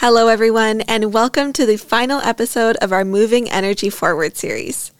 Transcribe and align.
Hello, 0.00 0.28
everyone, 0.28 0.80
and 0.88 1.12
welcome 1.12 1.52
to 1.52 1.66
the 1.66 1.76
final 1.76 2.22
episode 2.22 2.76
of 2.76 2.90
our 2.90 3.04
Moving 3.04 3.50
Energy 3.50 3.90
Forward 3.90 4.34
series, 4.34 4.92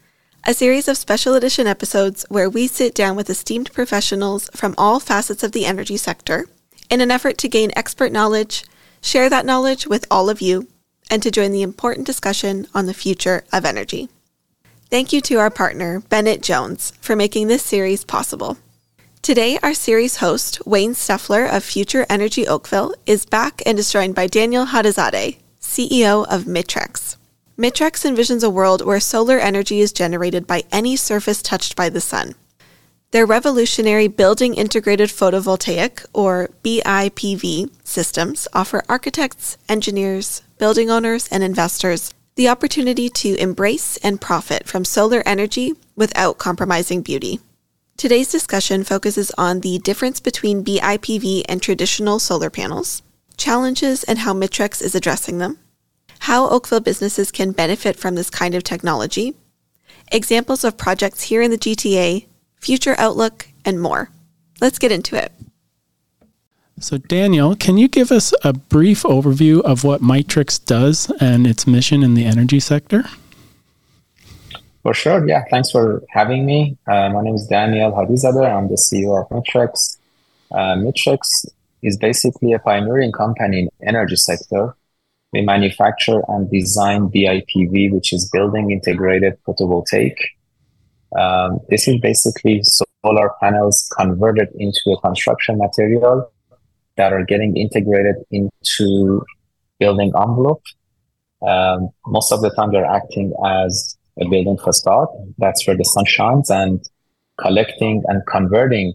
a 0.44 0.52
series 0.52 0.88
of 0.88 0.98
special 0.98 1.34
edition 1.34 1.66
episodes 1.66 2.26
where 2.28 2.50
we 2.50 2.66
sit 2.66 2.94
down 2.94 3.16
with 3.16 3.30
esteemed 3.30 3.72
professionals 3.72 4.50
from 4.54 4.74
all 4.76 5.00
facets 5.00 5.42
of 5.42 5.52
the 5.52 5.64
energy 5.64 5.96
sector 5.96 6.44
in 6.90 7.00
an 7.00 7.10
effort 7.10 7.38
to 7.38 7.48
gain 7.48 7.70
expert 7.74 8.12
knowledge, 8.12 8.66
share 9.00 9.30
that 9.30 9.46
knowledge 9.46 9.86
with 9.86 10.04
all 10.10 10.28
of 10.28 10.42
you, 10.42 10.68
and 11.10 11.22
to 11.22 11.30
join 11.30 11.50
the 11.50 11.62
important 11.62 12.06
discussion 12.06 12.66
on 12.74 12.84
the 12.84 12.92
future 12.92 13.42
of 13.54 13.64
energy. 13.64 14.10
Thank 14.90 15.14
you 15.14 15.22
to 15.22 15.36
our 15.36 15.50
partner, 15.50 16.00
Bennett 16.10 16.42
Jones, 16.42 16.92
for 17.00 17.16
making 17.16 17.48
this 17.48 17.62
series 17.62 18.04
possible. 18.04 18.58
Today, 19.22 19.58
our 19.62 19.74
series 19.74 20.16
host, 20.16 20.66
Wayne 20.66 20.94
Steffler 20.94 21.46
of 21.46 21.62
Future 21.62 22.06
Energy 22.08 22.48
Oakville, 22.48 22.94
is 23.04 23.26
back 23.26 23.60
and 23.66 23.78
is 23.78 23.92
joined 23.92 24.14
by 24.14 24.26
Danial 24.26 24.68
Hadizadeh, 24.68 25.36
CEO 25.60 26.26
of 26.26 26.44
Mitrex. 26.44 27.16
Mitrex 27.58 28.10
envisions 28.10 28.42
a 28.42 28.48
world 28.48 28.82
where 28.82 28.98
solar 28.98 29.38
energy 29.38 29.80
is 29.80 29.92
generated 29.92 30.46
by 30.46 30.64
any 30.72 30.96
surface 30.96 31.42
touched 31.42 31.76
by 31.76 31.90
the 31.90 32.00
sun. 32.00 32.34
Their 33.10 33.26
revolutionary 33.26 34.08
Building 34.08 34.54
Integrated 34.54 35.10
Photovoltaic, 35.10 36.06
or 36.14 36.48
BIPV, 36.64 37.70
systems 37.84 38.48
offer 38.54 38.82
architects, 38.88 39.58
engineers, 39.68 40.42
building 40.56 40.90
owners, 40.90 41.28
and 41.28 41.42
investors 41.42 42.14
the 42.36 42.48
opportunity 42.48 43.10
to 43.10 43.36
embrace 43.36 43.98
and 43.98 44.18
profit 44.18 44.66
from 44.66 44.86
solar 44.86 45.22
energy 45.26 45.74
without 45.94 46.38
compromising 46.38 47.02
beauty. 47.02 47.38
Today's 48.00 48.32
discussion 48.32 48.82
focuses 48.82 49.30
on 49.36 49.60
the 49.60 49.78
difference 49.78 50.20
between 50.20 50.64
BIPV 50.64 51.42
and 51.46 51.60
traditional 51.60 52.18
solar 52.18 52.48
panels, 52.48 53.02
challenges 53.36 54.04
and 54.04 54.20
how 54.20 54.32
Mitrex 54.32 54.80
is 54.80 54.94
addressing 54.94 55.36
them, 55.36 55.58
how 56.20 56.48
Oakville 56.48 56.80
businesses 56.80 57.30
can 57.30 57.52
benefit 57.52 57.96
from 57.96 58.14
this 58.14 58.30
kind 58.30 58.54
of 58.54 58.64
technology, 58.64 59.34
examples 60.10 60.64
of 60.64 60.78
projects 60.78 61.24
here 61.24 61.42
in 61.42 61.50
the 61.50 61.58
GTA, 61.58 62.24
future 62.56 62.94
outlook, 62.96 63.48
and 63.66 63.82
more. 63.82 64.08
Let's 64.62 64.78
get 64.78 64.92
into 64.92 65.22
it. 65.22 65.30
So, 66.78 66.96
Danial, 66.96 67.60
can 67.60 67.76
you 67.76 67.86
give 67.86 68.10
us 68.10 68.32
a 68.42 68.54
brief 68.54 69.02
overview 69.02 69.60
of 69.60 69.84
what 69.84 70.00
Mitrex 70.00 70.64
does 70.64 71.12
and 71.20 71.46
its 71.46 71.66
mission 71.66 72.02
in 72.02 72.14
the 72.14 72.24
energy 72.24 72.60
sector? 72.60 73.04
For 74.82 74.94
sure. 74.94 75.26
Yeah. 75.28 75.44
Thanks 75.50 75.70
for 75.70 76.02
having 76.08 76.46
me. 76.46 76.78
Uh, 76.86 77.10
my 77.10 77.20
name 77.22 77.34
is 77.34 77.46
Danial 77.50 77.92
Hadizadeh. 77.94 78.50
I'm 78.50 78.68
the 78.68 78.76
CEO 78.76 79.20
of 79.20 79.28
Mitrex. 79.28 79.98
Uh, 80.50 80.76
Mitrex 80.76 81.20
is 81.82 81.98
basically 81.98 82.52
a 82.52 82.58
pioneering 82.58 83.12
company 83.12 83.60
in 83.60 83.68
energy 83.86 84.16
sector. 84.16 84.74
We 85.32 85.42
manufacture 85.42 86.22
and 86.28 86.50
design 86.50 87.08
BIPV, 87.08 87.92
which 87.92 88.12
is 88.12 88.28
building 88.32 88.70
integrated 88.70 89.38
photovoltaic. 89.46 90.16
Um, 91.16 91.60
this 91.68 91.86
is 91.86 92.00
basically 92.00 92.62
solar 92.62 93.30
panels 93.40 93.88
converted 93.96 94.48
into 94.58 94.80
a 94.96 95.00
construction 95.00 95.58
material 95.58 96.32
that 96.96 97.12
are 97.12 97.24
getting 97.24 97.56
integrated 97.56 98.16
into 98.30 99.24
building 99.78 100.12
envelope. 100.16 100.62
Um, 101.46 101.90
most 102.06 102.32
of 102.32 102.40
the 102.40 102.50
time, 102.50 102.72
they're 102.72 102.84
acting 102.84 103.32
as 103.44 103.96
a 104.20 104.28
building 104.28 104.58
facade. 104.58 105.08
That's 105.38 105.66
where 105.66 105.76
the 105.76 105.84
sun 105.84 106.04
shines 106.06 106.50
and 106.50 106.80
collecting 107.40 108.02
and 108.06 108.22
converting 108.26 108.92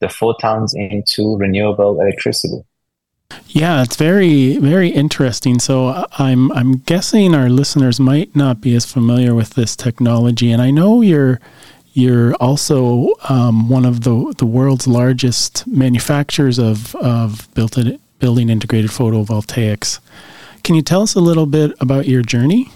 the 0.00 0.08
photons 0.08 0.74
into 0.74 1.36
renewable 1.36 2.00
electricity. 2.00 2.62
Yeah, 3.48 3.82
it's 3.82 3.96
very 3.96 4.58
very 4.58 4.88
interesting. 4.88 5.58
So 5.58 6.06
I'm 6.18 6.50
I'm 6.52 6.78
guessing 6.78 7.34
our 7.34 7.48
listeners 7.48 8.00
might 8.00 8.34
not 8.34 8.60
be 8.60 8.74
as 8.74 8.86
familiar 8.86 9.34
with 9.34 9.50
this 9.50 9.76
technology, 9.76 10.50
and 10.50 10.62
I 10.62 10.70
know 10.70 11.02
you're 11.02 11.40
you're 11.92 12.34
also 12.36 13.08
um, 13.28 13.68
one 13.68 13.84
of 13.84 14.02
the 14.02 14.34
the 14.38 14.46
world's 14.46 14.86
largest 14.86 15.66
manufacturers 15.66 16.58
of 16.58 16.94
of 16.96 17.52
built 17.54 17.76
building 18.18 18.48
integrated 18.48 18.90
photovoltaics. 18.90 20.00
Can 20.64 20.74
you 20.74 20.82
tell 20.82 21.02
us 21.02 21.14
a 21.14 21.20
little 21.20 21.46
bit 21.46 21.72
about 21.80 22.06
your 22.06 22.22
journey? 22.22 22.70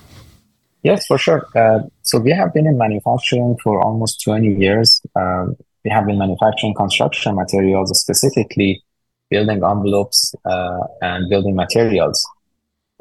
Yes, 0.82 1.06
for 1.06 1.16
sure. 1.16 1.46
Uh, 1.54 1.80
so 2.02 2.18
we 2.18 2.32
have 2.32 2.52
been 2.52 2.66
in 2.66 2.76
manufacturing 2.76 3.56
for 3.62 3.80
almost 3.80 4.22
20 4.24 4.54
years. 4.54 5.00
Um, 5.14 5.56
we 5.84 5.90
have 5.90 6.06
been 6.06 6.18
manufacturing 6.18 6.74
construction 6.74 7.36
materials, 7.36 7.98
specifically 8.00 8.82
building 9.30 9.62
envelopes 9.64 10.34
uh, 10.44 10.80
and 11.00 11.28
building 11.28 11.54
materials. 11.54 12.26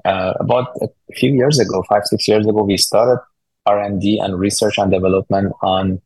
Uh, 0.05 0.33
about 0.39 0.67
a 0.81 0.87
few 1.15 1.31
years 1.31 1.59
ago, 1.59 1.83
five 1.89 2.03
six 2.05 2.27
years 2.27 2.47
ago, 2.47 2.63
we 2.63 2.77
started 2.77 3.21
R 3.65 3.79
and 3.79 4.01
D 4.01 4.19
and 4.19 4.39
research 4.39 4.77
and 4.77 4.91
development 4.91 5.53
on 5.61 6.01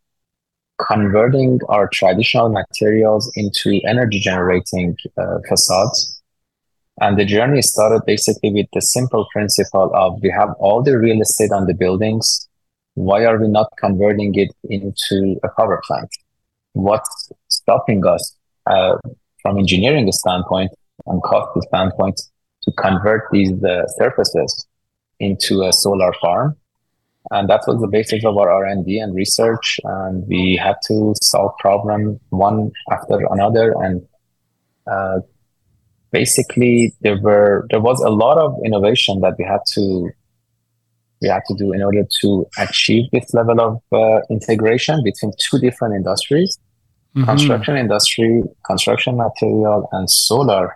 converting 0.88 1.60
our 1.70 1.88
traditional 1.88 2.50
materials 2.50 3.32
into 3.36 3.80
energy 3.88 4.20
generating 4.20 4.98
uh, 5.18 5.38
facades 5.48 6.22
and 7.02 7.20
the 7.20 7.26
journey 7.26 7.62
started 7.62 8.02
basically 8.06 8.52
with 8.52 8.68
the 8.74 8.82
simple 8.82 9.28
principle 9.34 9.92
of 9.94 10.22
we 10.22 10.30
have 10.30 10.50
all 10.60 10.82
the 10.82 10.98
real 10.98 11.22
estate 11.22 11.52
on 11.52 11.68
the 11.68 11.74
buildings. 11.74 12.48
Why 12.94 13.26
are 13.26 13.38
we 13.38 13.50
not 13.50 13.68
converting 13.78 14.34
it 14.36 14.56
into 14.70 15.38
a 15.44 15.50
power 15.50 15.82
plant? 15.86 16.10
What's 16.72 17.32
stopping 17.50 18.06
us 18.06 18.36
uh, 18.66 18.98
from 19.42 19.58
engineering 19.58 20.10
standpoint 20.12 20.72
and 21.06 21.22
cost 21.24 21.50
standpoint 21.68 22.22
to 22.64 22.72
convert 22.72 23.24
these 23.32 23.62
uh, 23.64 23.86
surfaces 23.98 24.66
into 25.20 25.64
a 25.64 25.74
solar 25.74 26.14
farm? 26.22 26.56
And 27.32 27.50
that 27.50 27.64
was 27.68 27.82
the 27.82 27.88
basis 27.88 28.24
of 28.24 28.38
our 28.38 28.50
R&D 28.50 29.00
and 29.00 29.14
research. 29.14 29.80
And 29.84 30.26
we 30.28 30.56
had 30.56 30.76
to 30.88 31.14
solve 31.22 31.58
problem 31.60 32.20
one 32.30 32.72
after 32.92 33.20
another 33.32 33.74
and 33.82 34.08
uh, 34.88 35.20
basically 36.12 36.94
there 37.02 37.20
were 37.22 37.68
there 37.70 37.82
was 37.82 38.02
a 38.02 38.10
lot 38.10 38.38
of 38.38 38.56
innovation 38.66 39.22
that 39.22 39.36
we 39.38 39.46
had 39.46 39.62
to 39.74 40.10
we 41.22 41.28
had 41.30 41.42
to 41.48 41.56
do 41.56 41.74
in 41.74 41.82
order 41.82 42.04
to 42.22 42.46
achieve 42.58 43.10
this 43.12 43.34
level 43.34 43.60
of 43.62 43.82
uh, 43.92 44.22
integration 44.30 45.02
between 45.04 45.32
two 45.40 45.60
different 45.60 45.96
industries 45.96 46.60
mm-hmm. 47.16 47.26
construction 47.26 47.78
industry 47.78 48.44
construction 48.66 49.18
material 49.18 49.88
and 49.92 50.10
solar. 50.10 50.76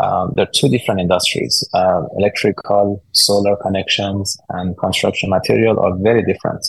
Um, 0.00 0.32
they're 0.36 0.46
two 0.54 0.68
different 0.68 1.00
industries. 1.00 1.68
Uh, 1.74 2.02
electrical 2.16 3.02
solar 3.12 3.56
connections 3.56 4.38
and 4.50 4.78
construction 4.78 5.28
material 5.28 5.80
are 5.80 5.96
very 5.98 6.22
different. 6.22 6.64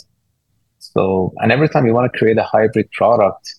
So 0.78 1.32
and 1.38 1.52
every 1.52 1.68
time 1.68 1.86
you 1.86 1.94
want 1.94 2.12
to 2.12 2.18
create 2.18 2.38
a 2.38 2.42
hybrid 2.42 2.90
product 2.92 3.54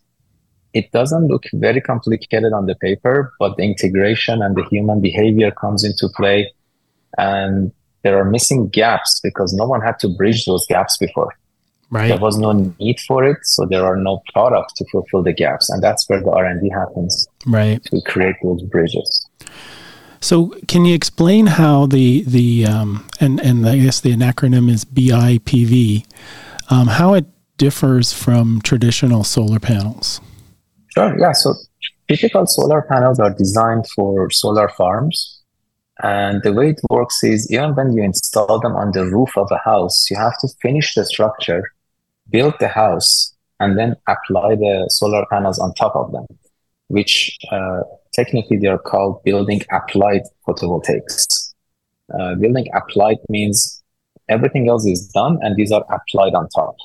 it 0.73 0.91
doesn't 0.91 1.27
look 1.27 1.43
very 1.53 1.81
complicated 1.81 2.53
on 2.53 2.65
the 2.65 2.75
paper, 2.75 3.33
but 3.39 3.57
the 3.57 3.63
integration 3.63 4.41
and 4.41 4.55
the 4.55 4.63
human 4.63 5.01
behavior 5.01 5.51
comes 5.51 5.83
into 5.83 6.07
play. 6.15 6.51
And 7.17 7.71
there 8.03 8.17
are 8.17 8.25
missing 8.25 8.69
gaps 8.69 9.19
because 9.21 9.53
no 9.53 9.65
one 9.65 9.81
had 9.81 9.99
to 9.99 10.09
bridge 10.09 10.45
those 10.45 10.65
gaps 10.67 10.97
before. 10.97 11.35
Right. 11.89 12.07
There 12.07 12.17
was 12.17 12.37
no 12.37 12.53
need 12.79 13.01
for 13.01 13.25
it, 13.25 13.39
so 13.43 13.65
there 13.65 13.85
are 13.85 13.97
no 13.97 14.21
products 14.31 14.73
to 14.73 14.85
fulfill 14.91 15.23
the 15.23 15.33
gaps, 15.33 15.69
and 15.69 15.83
that's 15.83 16.07
where 16.07 16.21
the 16.21 16.31
R 16.31 16.45
and 16.45 16.61
D 16.61 16.69
happens. 16.69 17.27
Right. 17.45 17.83
To 17.83 18.01
create 18.05 18.37
those 18.41 18.61
bridges. 18.63 19.27
So, 20.21 20.55
can 20.69 20.85
you 20.85 20.95
explain 20.95 21.47
how 21.47 21.87
the 21.87 22.23
the 22.23 22.65
um, 22.65 23.09
and 23.19 23.41
and 23.41 23.67
I 23.67 23.77
guess 23.77 23.99
the 23.99 24.15
acronym 24.15 24.69
is 24.69 24.85
BIPV, 24.85 26.05
um, 26.69 26.87
how 26.87 27.13
it 27.13 27.25
differs 27.57 28.13
from 28.13 28.61
traditional 28.61 29.25
solar 29.25 29.59
panels? 29.59 30.21
Sure. 30.93 31.17
Yeah. 31.17 31.31
So 31.31 31.53
typical 32.07 32.45
solar 32.45 32.81
panels 32.81 33.19
are 33.19 33.33
designed 33.33 33.87
for 33.95 34.29
solar 34.29 34.69
farms. 34.69 35.41
And 36.03 36.41
the 36.43 36.51
way 36.51 36.71
it 36.71 36.81
works 36.89 37.23
is 37.23 37.51
even 37.51 37.75
when 37.75 37.93
you 37.93 38.03
install 38.03 38.59
them 38.59 38.75
on 38.75 38.91
the 38.91 39.05
roof 39.05 39.37
of 39.37 39.47
a 39.51 39.59
house, 39.59 40.09
you 40.09 40.17
have 40.17 40.37
to 40.39 40.47
finish 40.61 40.95
the 40.95 41.05
structure, 41.05 41.71
build 42.29 42.55
the 42.59 42.67
house, 42.67 43.35
and 43.59 43.77
then 43.77 43.95
apply 44.07 44.55
the 44.55 44.87
solar 44.89 45.25
panels 45.31 45.59
on 45.59 45.73
top 45.75 45.95
of 45.95 46.11
them, 46.11 46.25
which 46.87 47.37
uh, 47.51 47.81
technically 48.13 48.57
they 48.57 48.67
are 48.67 48.79
called 48.79 49.23
building 49.23 49.61
applied 49.71 50.23
photovoltaics. 50.47 51.53
Uh, 52.19 52.35
building 52.35 52.67
applied 52.73 53.17
means 53.29 53.83
everything 54.27 54.67
else 54.67 54.85
is 54.85 55.07
done 55.09 55.37
and 55.41 55.55
these 55.55 55.71
are 55.71 55.85
applied 55.93 56.33
on 56.33 56.49
top. 56.49 56.75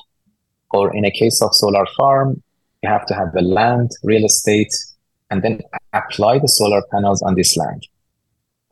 Or 0.69 0.95
in 0.95 1.05
a 1.05 1.11
case 1.11 1.41
of 1.41 1.55
solar 1.55 1.87
farm, 1.97 2.43
you 2.87 2.93
have 2.93 3.05
to 3.07 3.13
have 3.13 3.33
the 3.33 3.41
land, 3.41 3.91
real 4.03 4.25
estate, 4.25 4.73
and 5.29 5.43
then 5.43 5.61
apply 5.93 6.39
the 6.39 6.47
solar 6.47 6.81
panels 6.91 7.21
on 7.21 7.35
this 7.35 7.57
land. 7.57 7.85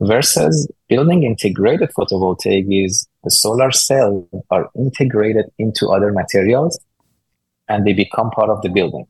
Versus 0.00 0.70
building 0.88 1.22
integrated 1.22 1.90
photovoltaic 1.98 2.66
is 2.84 3.06
the 3.24 3.30
solar 3.30 3.70
cells 3.70 4.26
are 4.50 4.68
integrated 4.76 5.46
into 5.58 5.88
other 5.88 6.12
materials 6.12 6.78
and 7.68 7.86
they 7.86 7.92
become 7.92 8.30
part 8.30 8.50
of 8.50 8.60
the 8.62 8.68
building. 8.68 9.06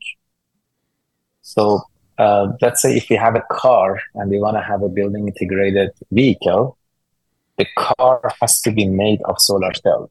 So 1.41 1.81
uh, 2.17 2.53
let's 2.61 2.81
say 2.81 2.95
if 2.95 3.09
we 3.09 3.15
have 3.15 3.35
a 3.35 3.43
car 3.51 3.99
and 4.15 4.29
we 4.29 4.39
want 4.39 4.55
to 4.57 4.63
have 4.63 4.81
a 4.81 4.89
building 4.89 5.27
integrated 5.27 5.91
vehicle, 6.11 6.77
the 7.57 7.67
car 7.77 8.33
has 8.41 8.61
to 8.61 8.71
be 8.71 8.85
made 8.87 9.21
of 9.25 9.35
solar 9.39 9.73
cells. 9.73 10.09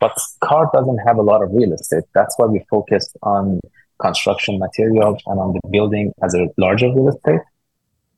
But 0.00 0.18
car 0.40 0.68
doesn't 0.74 0.98
have 1.06 1.16
a 1.16 1.22
lot 1.22 1.42
of 1.42 1.50
real 1.52 1.72
estate. 1.72 2.04
That's 2.12 2.36
why 2.36 2.46
we 2.46 2.60
focused 2.68 3.16
on 3.22 3.60
construction 4.02 4.58
materials 4.58 5.22
and 5.26 5.38
on 5.40 5.54
the 5.54 5.68
building 5.70 6.12
as 6.22 6.34
a 6.34 6.48
larger 6.58 6.88
real 6.92 7.08
estate. 7.08 7.40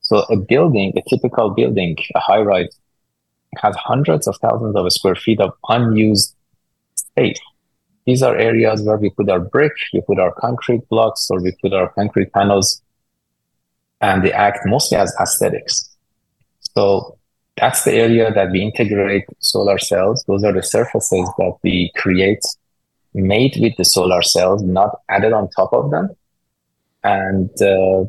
So 0.01 0.17
a 0.29 0.35
building, 0.35 0.93
a 0.97 1.01
typical 1.09 1.51
building, 1.51 1.97
a 2.15 2.19
high 2.19 2.41
rise, 2.41 2.77
has 3.57 3.75
hundreds 3.75 4.27
of 4.27 4.35
thousands 4.41 4.75
of 4.75 4.91
square 4.91 5.15
feet 5.15 5.39
of 5.39 5.53
unused 5.69 6.35
space. 6.95 7.39
These 8.05 8.21
are 8.21 8.37
areas 8.37 8.83
where 8.83 8.97
we 8.97 9.09
put 9.09 9.29
our 9.29 9.39
brick, 9.39 9.73
we 9.93 10.01
put 10.01 10.19
our 10.19 10.31
concrete 10.33 10.87
blocks, 10.89 11.27
or 11.31 11.41
we 11.41 11.53
put 11.61 11.73
our 11.73 11.89
concrete 11.93 12.31
panels, 12.33 12.81
and 14.01 14.23
they 14.23 14.31
act 14.31 14.59
mostly 14.65 14.97
as 14.97 15.15
aesthetics. 15.19 15.95
So 16.75 17.17
that's 17.57 17.83
the 17.83 17.93
area 17.93 18.31
that 18.33 18.51
we 18.51 18.61
integrate 18.61 19.25
solar 19.39 19.79
cells. 19.79 20.23
Those 20.27 20.43
are 20.43 20.53
the 20.53 20.61
surfaces 20.61 21.27
that 21.37 21.53
we 21.63 21.91
create 21.95 22.43
made 23.21 23.55
with 23.59 23.73
the 23.77 23.85
solar 23.85 24.21
cells, 24.21 24.61
not 24.63 24.99
added 25.09 25.33
on 25.33 25.49
top 25.49 25.73
of 25.73 25.91
them. 25.91 26.09
And 27.03 27.49
uh, 27.61 28.05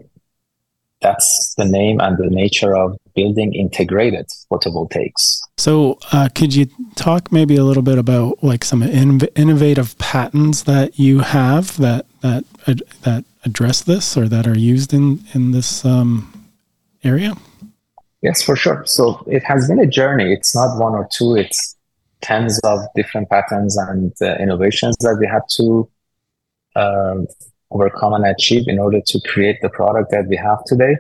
that's 1.01 1.55
the 1.57 1.65
name 1.65 2.01
and 2.01 2.17
the 2.17 2.31
nature 2.31 2.75
of 2.75 2.97
building 3.15 3.55
integrated 3.55 4.27
photovoltaics. 4.51 5.41
So, 5.59 5.99
uh, 6.13 6.29
could 6.35 6.55
you 6.55 6.67
talk 6.95 7.31
maybe 7.31 7.57
a 7.57 7.65
little 7.65 7.83
bit 7.83 7.99
about 7.99 8.43
like 8.43 8.65
some 8.65 8.83
in- 8.83 9.21
innovative 9.35 9.97
patents 9.99 10.63
that 10.63 10.99
you 10.99 11.21
have 11.21 11.77
that 11.79 12.07
that 12.23 12.45
uh, 12.67 12.75
that 13.03 13.25
address 13.45 13.83
this 13.83 14.17
or 14.17 14.29
that 14.29 14.47
are 14.47 14.59
used 14.59 14.93
in 14.93 15.25
in 15.35 15.53
this 15.53 15.85
um, 15.85 16.51
area? 17.05 17.35
Yes, 18.23 18.43
for 18.43 18.57
sure. 18.57 18.83
So 18.87 19.23
it 19.27 19.45
has 19.45 19.69
been 19.69 19.79
a 19.79 19.87
journey. 19.87 20.33
It's 20.33 20.55
not 20.55 20.79
one 20.79 20.95
or 20.95 21.09
two. 21.13 21.37
It's 21.37 21.76
tens 22.21 22.59
of 22.61 22.81
different 22.95 23.29
patterns 23.29 23.77
and 23.77 24.13
uh, 24.23 24.35
innovations 24.37 24.97
that 25.01 25.17
we 25.21 25.27
had 25.27 25.43
to 25.57 25.89
um, 26.75 27.27
overcome 27.71 28.15
and 28.15 28.27
achieve 28.27 28.65
in 28.69 28.79
order 28.79 29.01
to 29.07 29.21
create 29.29 29.59
the 29.63 29.69
product 29.69 30.11
that 30.11 30.27
we 30.29 30.37
have 30.37 30.65
today. 30.65 30.97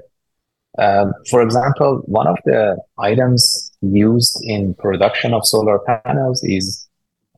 Um, 0.78 1.14
for 1.30 1.40
example, 1.42 2.02
one 2.06 2.26
of 2.26 2.36
the 2.44 2.76
items 2.98 3.72
used 3.80 4.38
in 4.42 4.74
production 4.74 5.32
of 5.32 5.46
solar 5.46 5.78
panels 5.78 6.42
is 6.44 6.86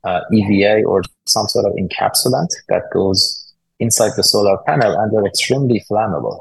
uh, 0.04 0.20
EVA 0.32 0.84
or 0.84 1.02
some 1.26 1.46
sort 1.46 1.66
of 1.66 1.72
encapsulant 1.74 2.48
that 2.68 2.82
goes 2.92 3.54
inside 3.78 4.12
the 4.16 4.22
solar 4.22 4.58
panel 4.66 4.98
and 4.98 5.12
they're 5.12 5.26
extremely 5.26 5.84
flammable. 5.88 6.40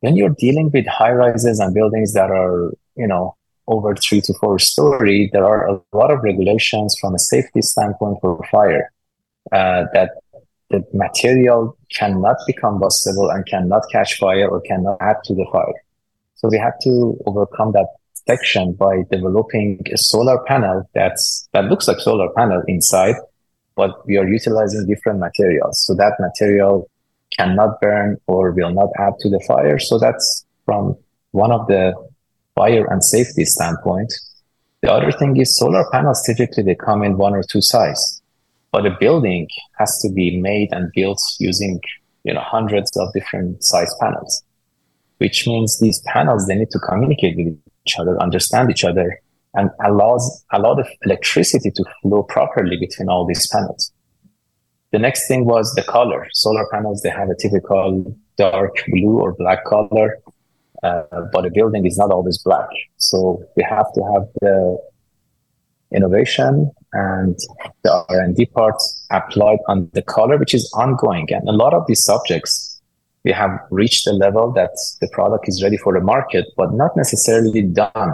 When 0.00 0.16
you're 0.16 0.34
dealing 0.38 0.70
with 0.70 0.86
high 0.86 1.12
rises 1.12 1.60
and 1.60 1.74
buildings 1.74 2.14
that 2.14 2.30
are, 2.30 2.72
you 2.96 3.06
know, 3.06 3.36
over 3.68 3.94
three 3.94 4.20
to 4.20 4.34
four 4.34 4.58
story, 4.58 5.30
there 5.32 5.44
are 5.44 5.68
a 5.68 5.80
lot 5.92 6.10
of 6.10 6.22
regulations 6.22 6.96
from 7.00 7.14
a 7.14 7.18
safety 7.18 7.62
standpoint 7.62 8.18
for 8.20 8.44
fire 8.50 8.92
uh, 9.52 9.84
that 9.94 10.10
the 10.70 10.84
material 10.92 11.76
cannot 11.94 12.36
be 12.46 12.52
combustible 12.52 13.30
and 13.30 13.46
cannot 13.46 13.82
catch 13.92 14.18
fire 14.18 14.48
or 14.48 14.60
cannot 14.62 14.96
add 15.00 15.16
to 15.24 15.34
the 15.34 15.46
fire. 15.52 15.80
So 16.34 16.48
we 16.48 16.58
had 16.58 16.72
to 16.84 17.16
overcome 17.26 17.72
that 17.72 17.86
section 18.26 18.72
by 18.72 19.02
developing 19.10 19.80
a 19.92 19.96
solar 19.96 20.42
panel 20.44 20.88
that's 20.94 21.48
that 21.52 21.64
looks 21.66 21.88
like 21.88 21.98
solar 21.98 22.28
panel 22.36 22.62
inside, 22.66 23.16
but 23.76 24.06
we 24.06 24.16
are 24.16 24.28
utilizing 24.28 24.86
different 24.86 25.18
materials. 25.18 25.84
So 25.84 25.94
that 25.94 26.14
material 26.18 26.88
cannot 27.36 27.80
burn 27.80 28.18
or 28.26 28.52
will 28.52 28.72
not 28.72 28.90
add 28.98 29.14
to 29.20 29.30
the 29.30 29.40
fire. 29.46 29.78
So 29.78 29.98
that's 29.98 30.44
from 30.64 30.96
one 31.32 31.52
of 31.52 31.66
the 31.66 31.94
fire 32.54 32.86
and 32.90 33.04
safety 33.04 33.44
standpoint. 33.44 34.12
The 34.82 34.92
other 34.92 35.12
thing 35.12 35.36
is 35.36 35.56
solar 35.56 35.84
panels 35.92 36.22
typically 36.26 36.64
they 36.64 36.74
come 36.74 37.02
in 37.02 37.16
one 37.16 37.34
or 37.34 37.42
two 37.42 37.62
size. 37.62 38.20
But 38.72 38.86
a 38.86 38.96
building 38.98 39.48
has 39.78 39.98
to 40.00 40.10
be 40.10 40.40
made 40.40 40.70
and 40.72 40.90
built 40.94 41.20
using, 41.38 41.80
you 42.24 42.34
know, 42.34 42.40
hundreds 42.40 42.90
of 42.96 43.12
different 43.12 43.62
size 43.62 43.94
panels, 44.00 44.42
which 45.18 45.46
means 45.46 45.78
these 45.78 46.00
panels, 46.06 46.46
they 46.46 46.54
need 46.54 46.70
to 46.70 46.78
communicate 46.78 47.36
with 47.36 47.58
each 47.86 47.98
other, 47.98 48.20
understand 48.20 48.70
each 48.70 48.84
other, 48.84 49.20
and 49.54 49.70
allows 49.84 50.44
a 50.52 50.58
lot 50.58 50.80
of 50.80 50.88
electricity 51.04 51.70
to 51.70 51.84
flow 52.00 52.22
properly 52.22 52.76
between 52.78 53.08
all 53.08 53.26
these 53.26 53.46
panels. 53.48 53.92
The 54.92 54.98
next 54.98 55.28
thing 55.28 55.44
was 55.44 55.72
the 55.74 55.82
color. 55.82 56.26
Solar 56.32 56.66
panels, 56.72 57.02
they 57.02 57.10
have 57.10 57.28
a 57.28 57.36
typical 57.36 58.16
dark 58.36 58.74
blue 58.88 59.20
or 59.20 59.34
black 59.34 59.64
color, 59.64 60.18
uh, 60.82 61.02
but 61.32 61.46
a 61.46 61.50
building 61.50 61.86
is 61.86 61.96
not 61.96 62.10
always 62.10 62.38
black. 62.38 62.68
So 62.96 63.44
we 63.56 63.62
have 63.62 63.92
to 63.94 64.02
have 64.12 64.26
the 64.40 64.78
innovation 65.94 66.70
and 66.92 67.38
the 67.82 68.04
R&D 68.08 68.46
part 68.46 68.74
applied 69.10 69.58
on 69.68 69.90
the 69.92 70.02
color, 70.02 70.38
which 70.38 70.54
is 70.54 70.70
ongoing. 70.74 71.28
And 71.30 71.48
a 71.48 71.52
lot 71.52 71.74
of 71.74 71.86
these 71.86 72.02
subjects, 72.02 72.80
we 73.24 73.32
have 73.32 73.50
reached 73.70 74.06
a 74.06 74.12
level 74.12 74.52
that 74.52 74.70
the 75.00 75.08
product 75.12 75.48
is 75.48 75.62
ready 75.62 75.76
for 75.76 75.92
the 75.92 76.00
market, 76.00 76.46
but 76.56 76.72
not 76.72 76.96
necessarily 76.96 77.62
done. 77.62 78.12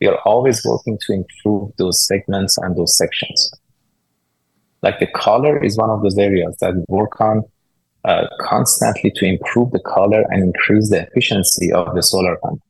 We 0.00 0.06
are 0.06 0.18
always 0.24 0.64
working 0.64 0.98
to 1.06 1.12
improve 1.12 1.72
those 1.78 2.06
segments 2.06 2.58
and 2.58 2.76
those 2.76 2.96
sections. 2.96 3.52
Like 4.82 5.00
the 5.00 5.06
color 5.06 5.62
is 5.62 5.78
one 5.78 5.90
of 5.90 6.02
those 6.02 6.18
areas 6.18 6.56
that 6.60 6.74
we 6.74 6.84
work 6.88 7.20
on 7.20 7.44
uh, 8.04 8.26
constantly 8.40 9.10
to 9.16 9.24
improve 9.24 9.70
the 9.70 9.80
color 9.80 10.24
and 10.30 10.42
increase 10.42 10.90
the 10.90 11.02
efficiency 11.02 11.72
of 11.72 11.94
the 11.94 12.02
solar 12.02 12.36
panel. 12.36 12.60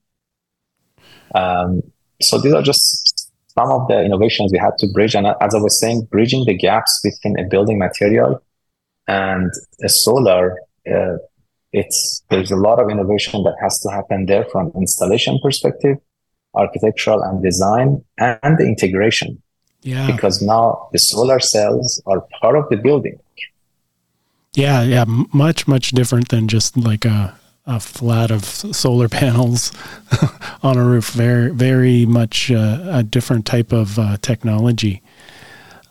Um, 1.35 1.83
so 2.21 2.39
these 2.41 2.53
are 2.53 2.63
just 2.63 3.31
some 3.55 3.71
of 3.71 3.89
the 3.89 4.03
innovations 4.03 4.53
we 4.53 4.59
had 4.59 4.79
to 4.79 4.87
bridge. 4.89 5.15
And 5.15 5.27
as 5.27 5.55
I 5.55 5.59
was 5.59 5.79
saying, 5.81 6.09
bridging 6.11 6.45
the 6.45 6.55
gaps 6.55 7.01
between 7.03 7.39
a 7.39 7.45
building 7.45 7.79
material 7.79 8.43
and 9.07 9.53
a 9.83 9.89
solar, 9.89 10.59
uh, 10.91 11.17
it's 11.73 12.23
there's 12.31 12.53
a 12.53 12.57
lot 12.57 12.79
of 12.79 12.89
innovation 12.89 13.43
that 13.43 13.57
has 13.61 13.81
to 13.81 13.91
happen 13.91 14.27
there 14.27 14.45
from 14.53 14.73
installation 14.77 15.39
perspective, 15.43 15.99
architectural 16.55 17.23
and 17.23 17.43
design, 17.43 18.05
and 18.19 18.59
the 18.59 18.65
integration. 18.65 19.43
Yeah. 19.83 20.11
Because 20.11 20.41
now 20.41 20.89
the 20.93 20.99
solar 20.99 21.41
cells 21.41 22.01
are 22.07 22.27
part 22.41 22.57
of 22.57 22.69
the 22.71 22.77
building. 22.77 23.19
Yeah, 24.55 24.83
yeah, 24.83 25.05
much 25.06 25.67
much 25.67 25.91
different 25.91 26.29
than 26.29 26.49
just 26.49 26.77
like 26.77 27.05
a 27.05 27.39
a 27.67 27.81
flat 27.81 28.31
of 28.31 28.45
solar 28.45 29.09
panels 29.21 29.73
on 30.62 30.77
a 30.77 30.85
roof. 30.85 31.11
Very, 31.11 31.51
very 31.51 32.06
much 32.06 32.51
uh, 32.51 32.83
a 32.87 33.03
different 33.03 33.47
type 33.47 33.73
of 33.73 33.99
uh, 33.99 34.17
technology. 34.19 35.02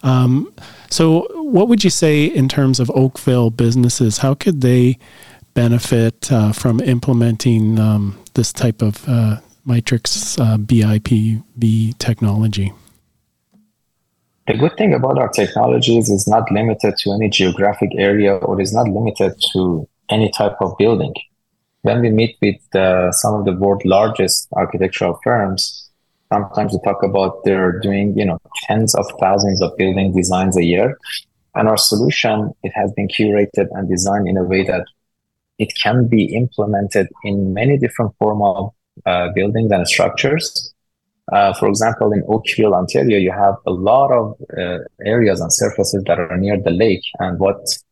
Um, 0.04 0.54
so, 0.90 1.28
what 1.42 1.68
would 1.70 1.84
you 1.84 1.90
say 1.90 2.26
in 2.26 2.50
terms 2.50 2.80
of 2.80 2.92
Oakville 2.92 3.50
businesses? 3.50 4.18
How 4.20 4.34
could 4.34 4.62
they 4.62 4.98
benefit 5.54 6.32
uh, 6.32 6.52
from 6.52 6.80
implementing 6.82 7.80
um, 7.80 8.20
this 8.34 8.52
type 8.52 8.82
of 8.82 9.08
uh, 9.08 9.38
Mitrex 9.66 10.40
uh, 10.40 10.58
BIPV 10.58 11.98
technology? 11.98 12.74
The 14.48 14.58
good 14.58 14.76
thing 14.78 14.94
about 14.94 15.18
our 15.18 15.30
technologies 15.30 16.10
is 16.10 16.28
not 16.28 16.52
limited 16.52 16.96
to 16.98 17.14
any 17.14 17.30
geographic 17.30 17.92
area 17.98 18.36
or 18.36 18.60
is 18.60 18.74
not 18.74 18.88
limited 18.88 19.34
to 19.54 19.88
any 20.10 20.30
type 20.32 20.58
of 20.60 20.78
building 20.78 21.14
when 21.84 22.02
we 22.02 22.10
meet 22.10 22.38
with 22.42 22.76
uh, 22.76 23.12
some 23.12 23.36
of 23.36 23.46
the 23.46 23.54
world's 23.54 23.86
largest 23.86 24.48
architectural 24.54 25.20
firms, 25.24 25.90
sometimes 26.32 26.74
we 26.74 26.80
talk 26.84 27.04
about 27.04 27.44
they're 27.44 27.80
doing, 27.80 28.18
you 28.18 28.26
know, 28.26 28.40
tens 28.64 28.96
of 28.96 29.06
thousands 29.20 29.62
of 29.62 29.76
building 29.78 30.14
designs 30.16 30.58
a 30.58 30.64
year. 30.64 30.98
And 31.56 31.68
our 31.68 31.78
solution, 31.78 32.52
it 32.64 32.72
has 32.74 32.92
been 32.94 33.10
curated 33.10 33.68
and 33.72 33.88
designed 33.90 34.28
in 34.28 34.38
a 34.38 34.44
way 34.44 34.64
that 34.64 34.86
it 35.60 35.74
can 35.82 36.08
be 36.08 36.34
implemented 36.34 37.08
in 37.24 37.54
many 37.54 37.78
different 37.78 38.16
form 38.18 38.42
of 38.42 38.72
uh, 39.06 39.30
buildings 39.36 39.72
and 39.72 39.88
structures. 39.88 40.73
Uh, 41.32 41.54
for 41.54 41.68
example, 41.70 42.12
in 42.12 42.24
Oakville, 42.28 42.74
Ontario, 42.74 43.18
you 43.18 43.32
have 43.32 43.56
a 43.66 43.72
lot 43.72 44.12
of 44.12 44.36
uh, 44.58 44.80
areas 45.06 45.40
and 45.40 45.52
surfaces 45.54 46.04
that 46.06 46.20
are 46.20 46.38
near 46.38 46.60
the 46.62 46.72
lake. 46.72 47.04
And 47.20 47.40
what's 47.40 47.84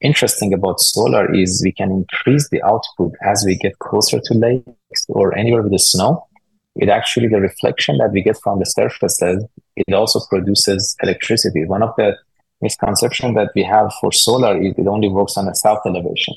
interesting 0.00 0.52
about 0.52 0.80
solar 0.80 1.34
is 1.34 1.62
we 1.64 1.72
can 1.72 1.90
increase 1.90 2.48
the 2.50 2.62
output 2.62 3.12
as 3.24 3.44
we 3.46 3.56
get 3.56 3.78
closer 3.78 4.20
to 4.22 4.34
lakes 4.34 5.06
or 5.08 5.36
anywhere 5.36 5.62
with 5.62 5.72
the 5.72 5.78
snow. 5.78 6.26
It 6.76 6.88
actually, 6.88 7.28
the 7.28 7.40
reflection 7.40 7.98
that 7.98 8.12
we 8.12 8.22
get 8.22 8.36
from 8.42 8.60
the 8.60 8.64
surfaces, 8.64 9.44
it 9.74 9.92
also 9.92 10.20
produces 10.28 10.94
electricity. 11.02 11.64
One 11.64 11.82
of 11.82 11.94
the 11.96 12.16
misconceptions 12.60 13.34
that 13.34 13.50
we 13.54 13.64
have 13.64 13.92
for 14.00 14.12
solar 14.12 14.60
is 14.60 14.74
it 14.76 14.86
only 14.86 15.08
works 15.08 15.36
on 15.36 15.48
a 15.48 15.54
south 15.54 15.80
elevation. 15.86 16.34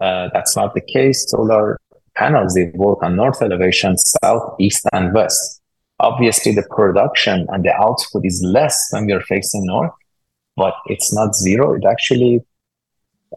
Uh, 0.00 0.28
that's 0.32 0.56
not 0.56 0.74
the 0.74 0.80
case. 0.80 1.30
Solar 1.30 1.78
panels, 2.16 2.54
they 2.54 2.70
work 2.74 3.02
on 3.02 3.16
north 3.16 3.42
elevation, 3.42 3.96
south, 3.96 4.54
east, 4.58 4.86
and 4.92 5.12
west. 5.14 5.60
Obviously, 6.00 6.52
the 6.52 6.66
production 6.70 7.46
and 7.50 7.64
the 7.64 7.74
output 7.74 8.24
is 8.24 8.42
less 8.44 8.88
when 8.90 9.06
we 9.06 9.12
are 9.12 9.20
facing 9.20 9.66
north, 9.66 9.92
but 10.56 10.74
it's 10.86 11.14
not 11.14 11.34
zero. 11.34 11.74
It 11.74 11.84
actually 11.84 12.44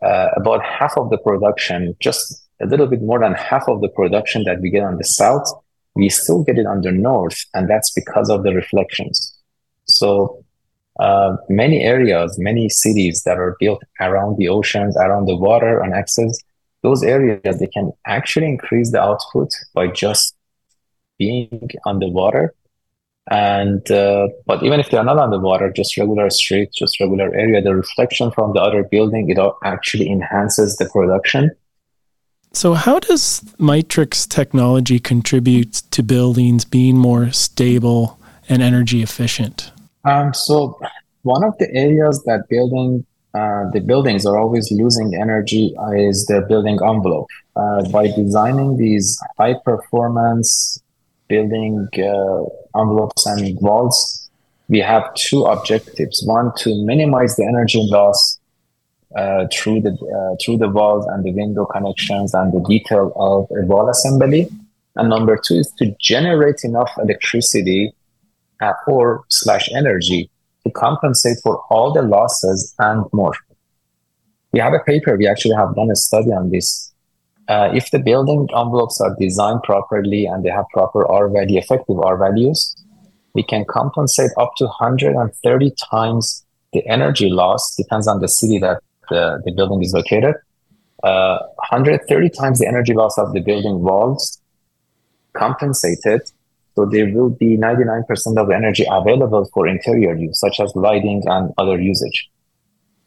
uh, 0.01 0.29
about 0.35 0.63
half 0.63 0.97
of 0.97 1.09
the 1.09 1.17
production, 1.17 1.95
just 1.99 2.47
a 2.61 2.65
little 2.65 2.87
bit 2.87 3.01
more 3.01 3.19
than 3.19 3.33
half 3.33 3.67
of 3.67 3.81
the 3.81 3.89
production 3.89 4.43
that 4.43 4.59
we 4.61 4.69
get 4.69 4.83
on 4.83 4.97
the 4.97 5.03
south, 5.03 5.47
we 5.95 6.09
still 6.09 6.43
get 6.43 6.57
it 6.57 6.65
on 6.65 6.81
the 6.81 6.91
north, 6.91 7.37
and 7.53 7.69
that's 7.69 7.91
because 7.91 8.29
of 8.29 8.43
the 8.43 8.53
reflections. 8.53 9.33
So 9.85 10.43
uh, 10.99 11.37
many 11.49 11.83
areas, 11.83 12.37
many 12.39 12.69
cities 12.69 13.23
that 13.23 13.37
are 13.37 13.55
built 13.59 13.81
around 13.99 14.37
the 14.37 14.49
oceans, 14.49 14.95
around 14.97 15.25
the 15.25 15.35
water 15.35 15.79
and 15.81 15.93
access, 15.93 16.37
those 16.87 17.03
areas 17.03 17.59
they 17.59 17.67
can 17.77 17.91
actually 18.05 18.47
increase 18.47 18.91
the 18.91 19.01
output 19.01 19.49
by 19.73 19.87
just 19.87 20.35
being 21.19 21.69
underwater. 21.85 22.53
And 23.29 23.83
uh, 23.91 24.27
but 24.45 24.63
even 24.63 24.79
if 24.79 24.89
they 24.89 24.97
are 24.97 25.03
not 25.03 25.19
underwater 25.19 25.69
just 25.79 25.97
regular 25.97 26.29
street, 26.29 26.69
just 26.71 26.99
regular 27.01 27.29
area, 27.35 27.61
the 27.61 27.75
reflection 27.75 28.31
from 28.31 28.53
the 28.53 28.61
other 28.61 28.83
building 28.83 29.29
it 29.29 29.37
actually 29.65 30.09
enhances 30.09 30.77
the 30.77 30.87
production. 30.95 31.51
So, 32.53 32.73
how 32.73 32.99
does 32.99 33.41
Mitrex 33.59 34.27
technology 34.39 34.97
contribute 34.99 35.73
to 35.91 36.01
buildings 36.01 36.63
being 36.63 36.97
more 36.97 37.31
stable 37.31 38.17
and 38.47 38.61
energy 38.61 39.03
efficient? 39.03 39.71
Um, 40.05 40.33
so 40.33 40.79
one 41.23 41.43
of 41.43 41.53
the 41.59 41.69
areas 41.73 42.23
that 42.23 42.47
building 42.49 43.05
uh, 43.37 43.69
the 43.71 43.79
buildings 43.79 44.25
are 44.25 44.37
always 44.37 44.71
losing 44.71 45.13
energy 45.15 45.75
is 45.95 46.25
the 46.25 46.41
building 46.49 46.77
envelope. 46.91 47.27
Uh, 47.55 47.87
by 47.89 48.07
designing 48.07 48.77
these 48.77 49.19
high 49.37 49.55
performance 49.65 50.81
building 51.27 51.87
uh, 52.11 52.79
envelopes 52.81 53.25
and 53.25 53.57
walls, 53.61 54.29
we 54.69 54.79
have 54.79 55.03
two 55.15 55.43
objectives. 55.43 56.23
One, 56.25 56.51
to 56.63 56.69
minimize 56.85 57.35
the 57.35 57.45
energy 57.45 57.81
loss 57.91 58.39
uh, 59.15 59.45
through 59.53 59.81
the 59.81 59.93
uh, 60.17 60.35
through 60.41 60.57
the 60.57 60.69
walls 60.69 61.05
and 61.11 61.23
the 61.23 61.31
window 61.31 61.65
connections 61.65 62.33
and 62.33 62.51
the 62.53 62.63
detail 62.67 63.13
of 63.15 63.41
a 63.57 63.65
wall 63.65 63.89
assembly. 63.89 64.49
And 64.95 65.09
number 65.09 65.37
two 65.37 65.55
is 65.63 65.71
to 65.77 65.95
generate 65.99 66.63
enough 66.63 66.91
electricity 66.97 67.93
or 68.87 69.23
slash 69.29 69.69
energy 69.73 70.29
to 70.67 70.73
compensate 70.73 71.37
for 71.43 71.63
all 71.69 71.93
the 71.93 72.01
losses 72.01 72.73
and 72.79 73.05
more. 73.13 73.33
We 74.51 74.59
have 74.59 74.73
a 74.73 74.79
paper, 74.79 75.17
we 75.17 75.27
actually 75.27 75.55
have 75.55 75.75
done 75.75 75.89
a 75.91 75.95
study 75.95 76.31
on 76.31 76.51
this. 76.51 76.93
Uh, 77.47 77.69
if 77.73 77.91
the 77.91 77.99
building 77.99 78.47
envelopes 78.55 78.99
are 78.99 79.15
designed 79.19 79.63
properly 79.63 80.25
and 80.25 80.43
they 80.43 80.49
have 80.49 80.65
proper 80.73 81.09
R 81.09 81.29
value, 81.29 81.57
effective 81.57 81.99
R 81.99 82.17
values, 82.17 82.75
we 83.33 83.43
can 83.43 83.65
compensate 83.69 84.31
up 84.37 84.51
to 84.57 84.65
130 84.65 85.73
times 85.91 86.45
the 86.73 86.85
energy 86.87 87.29
loss, 87.29 87.75
depends 87.75 88.07
on 88.07 88.19
the 88.19 88.27
city 88.27 88.59
that 88.59 88.81
the, 89.09 89.41
the 89.45 89.51
building 89.51 89.81
is 89.81 89.93
located. 89.93 90.35
Uh, 91.03 91.37
130 91.69 92.29
times 92.29 92.59
the 92.59 92.67
energy 92.67 92.93
loss 92.93 93.17
of 93.17 93.31
the 93.33 93.39
building 93.39 93.81
walls 93.81 94.41
compensated 95.33 96.21
so 96.77 96.85
there 96.85 97.11
will 97.11 97.31
be 97.31 97.57
99% 97.57 98.03
of 98.37 98.49
the 98.49 98.55
energy 98.55 98.85
available 98.87 99.49
for 99.51 99.67
interior 99.67 100.15
use, 100.15 100.39
such 100.39 100.59
as 100.59 100.71
lighting 100.75 101.23
and 101.25 101.51
other 101.57 101.81
usage. 101.81 102.29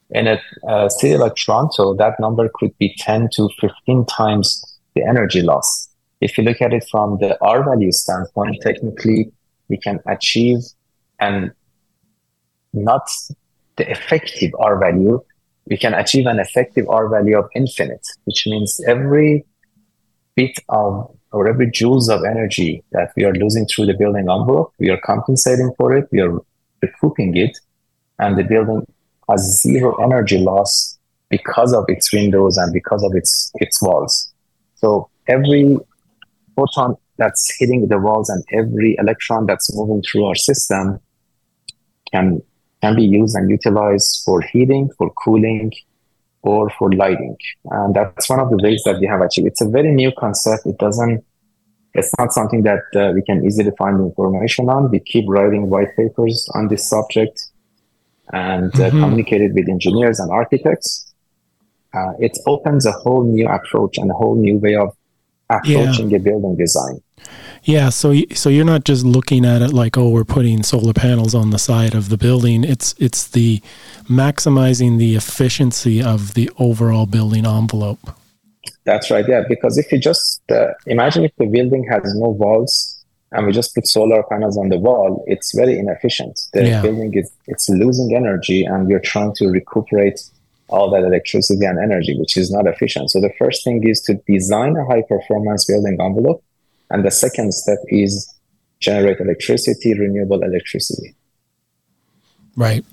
In 0.09 0.27
a, 0.27 0.41
a 0.67 0.89
city 0.89 1.15
like 1.15 1.37
Toronto, 1.37 1.95
that 1.95 2.19
number 2.19 2.51
could 2.53 2.77
be 2.79 2.93
10 2.97 3.29
to 3.35 3.47
15 3.61 4.05
times 4.07 4.61
the 4.93 5.03
energy 5.03 5.41
loss. 5.41 5.87
If 6.19 6.37
you 6.37 6.43
look 6.43 6.61
at 6.61 6.73
it 6.73 6.85
from 6.91 7.17
the 7.21 7.41
R 7.41 7.63
value 7.63 7.93
standpoint, 7.93 8.57
technically 8.61 9.31
we 9.69 9.77
can 9.77 10.01
achieve 10.05 10.59
and 11.21 11.53
not 12.73 13.07
the 13.77 13.89
effective 13.89 14.51
R 14.59 14.77
value, 14.77 15.23
we 15.67 15.77
can 15.77 15.93
achieve 15.93 16.25
an 16.25 16.39
effective 16.39 16.89
R 16.89 17.07
value 17.07 17.39
of 17.39 17.45
infinite, 17.55 18.05
which 18.25 18.45
means 18.47 18.81
every 18.85 19.45
bit 20.35 20.59
of 20.67 21.15
or 21.31 21.47
every 21.47 21.67
joules 21.67 22.09
of 22.09 22.23
energy 22.23 22.83
that 22.91 23.11
we 23.15 23.23
are 23.23 23.33
losing 23.33 23.65
through 23.65 23.85
the 23.85 23.93
building 23.93 24.27
envelope, 24.29 24.73
we 24.79 24.89
are 24.89 24.99
compensating 25.05 25.71
for 25.77 25.95
it, 25.95 26.07
we 26.11 26.19
are 26.19 26.37
recouping 26.81 27.35
it, 27.37 27.57
and 28.19 28.37
the 28.37 28.43
building 28.43 28.85
has 29.29 29.61
zero 29.61 29.95
energy 30.03 30.37
loss 30.37 30.97
because 31.29 31.73
of 31.73 31.85
its 31.87 32.11
windows 32.11 32.57
and 32.57 32.73
because 32.73 33.03
of 33.03 33.11
its 33.15 33.51
its 33.55 33.81
walls. 33.81 34.33
So 34.75 35.09
every 35.27 35.77
photon 36.55 36.97
that's 37.17 37.55
hitting 37.57 37.87
the 37.87 37.99
walls 37.99 38.29
and 38.29 38.43
every 38.51 38.95
electron 38.99 39.45
that's 39.45 39.73
moving 39.75 40.03
through 40.03 40.25
our 40.25 40.35
system 40.35 40.99
can 42.11 42.41
can 42.81 42.95
be 42.95 43.03
used 43.03 43.35
and 43.35 43.49
utilized 43.49 44.23
for 44.25 44.41
heating, 44.41 44.89
for 44.97 45.11
cooling, 45.11 45.71
or 46.43 46.69
for 46.77 46.91
lighting. 46.91 47.37
And 47.65 47.93
that's 47.93 48.29
one 48.29 48.39
of 48.39 48.49
the 48.49 48.57
ways 48.57 48.81
that 48.85 48.99
we 48.99 49.07
have 49.07 49.21
achieved. 49.21 49.47
It's 49.47 49.61
a 49.61 49.69
very 49.69 49.93
new 49.93 50.11
concept. 50.17 50.65
It 50.65 50.77
doesn't, 50.77 51.23
it's 51.93 52.11
not 52.17 52.33
something 52.33 52.63
that 52.63 52.83
uh, 52.95 53.11
we 53.13 53.21
can 53.21 53.45
easily 53.45 53.71
find 53.77 53.99
information 53.99 54.69
on. 54.69 54.89
We 54.89 54.99
keep 54.99 55.25
writing 55.27 55.69
white 55.69 55.95
papers 55.95 56.49
on 56.55 56.67
this 56.67 56.85
subject 56.87 57.39
and 58.33 58.73
uh, 58.75 58.77
mm-hmm. 58.77 59.01
communicate 59.01 59.41
it 59.41 59.53
with 59.53 59.69
engineers 59.69 60.19
and 60.19 60.31
architects. 60.31 61.13
Uh, 61.93 62.13
it 62.19 62.37
opens 62.47 62.85
a 62.85 62.91
whole 62.91 63.23
new 63.23 63.47
approach 63.47 63.97
and 63.97 64.09
a 64.09 64.13
whole 64.13 64.35
new 64.35 64.57
way 64.57 64.75
of 64.75 64.95
approaching 65.49 66.09
yeah. 66.09 66.17
a 66.17 66.19
building 66.19 66.55
design. 66.55 67.01
Yeah, 67.63 67.89
so 67.89 68.15
so 68.33 68.49
you're 68.49 68.65
not 68.65 68.85
just 68.85 69.05
looking 69.05 69.45
at 69.45 69.61
it 69.61 69.71
like 69.71 69.97
oh 69.97 70.09
we're 70.09 70.23
putting 70.23 70.63
solar 70.63 70.93
panels 70.93 71.35
on 71.35 71.51
the 71.51 71.59
side 71.59 71.93
of 71.93 72.09
the 72.09 72.17
building. 72.17 72.63
It's 72.63 72.95
it's 72.97 73.27
the 73.27 73.61
maximizing 74.05 74.97
the 74.97 75.15
efficiency 75.15 76.01
of 76.01 76.33
the 76.33 76.49
overall 76.57 77.05
building 77.05 77.45
envelope. 77.45 77.99
That's 78.83 79.11
right. 79.11 79.25
Yeah, 79.27 79.43
because 79.47 79.77
if 79.77 79.91
you 79.91 79.99
just 79.99 80.41
uh, 80.49 80.73
imagine 80.87 81.23
if 81.23 81.35
the 81.37 81.45
building 81.45 81.85
has 81.89 82.01
no 82.15 82.29
walls 82.29 83.03
and 83.31 83.45
we 83.45 83.51
just 83.51 83.75
put 83.75 83.87
solar 83.87 84.23
panels 84.23 84.57
on 84.57 84.69
the 84.69 84.77
wall, 84.77 85.23
it's 85.27 85.55
very 85.55 85.77
inefficient. 85.77 86.39
The 86.53 86.65
yeah. 86.65 86.81
building 86.81 87.13
is 87.13 87.31
it's 87.45 87.69
losing 87.69 88.15
energy, 88.15 88.65
and 88.65 88.87
we're 88.87 88.99
trying 88.99 89.35
to 89.35 89.49
recuperate 89.49 90.19
all 90.67 90.89
that 90.89 91.03
electricity 91.03 91.65
and 91.65 91.77
energy, 91.77 92.17
which 92.17 92.37
is 92.37 92.49
not 92.49 92.65
efficient. 92.65 93.11
So 93.11 93.21
the 93.21 93.33
first 93.37 93.63
thing 93.63 93.87
is 93.87 94.01
to 94.01 94.15
design 94.27 94.75
a 94.77 94.85
high 94.85 95.03
performance 95.03 95.65
building 95.65 95.97
envelope 96.01 96.43
and 96.91 97.05
the 97.05 97.11
second 97.11 97.53
step 97.53 97.79
is 97.87 98.33
generate 98.79 99.19
electricity, 99.19 99.93
renewable 99.97 100.41
electricity. 100.43 101.15
Right. 102.55 102.85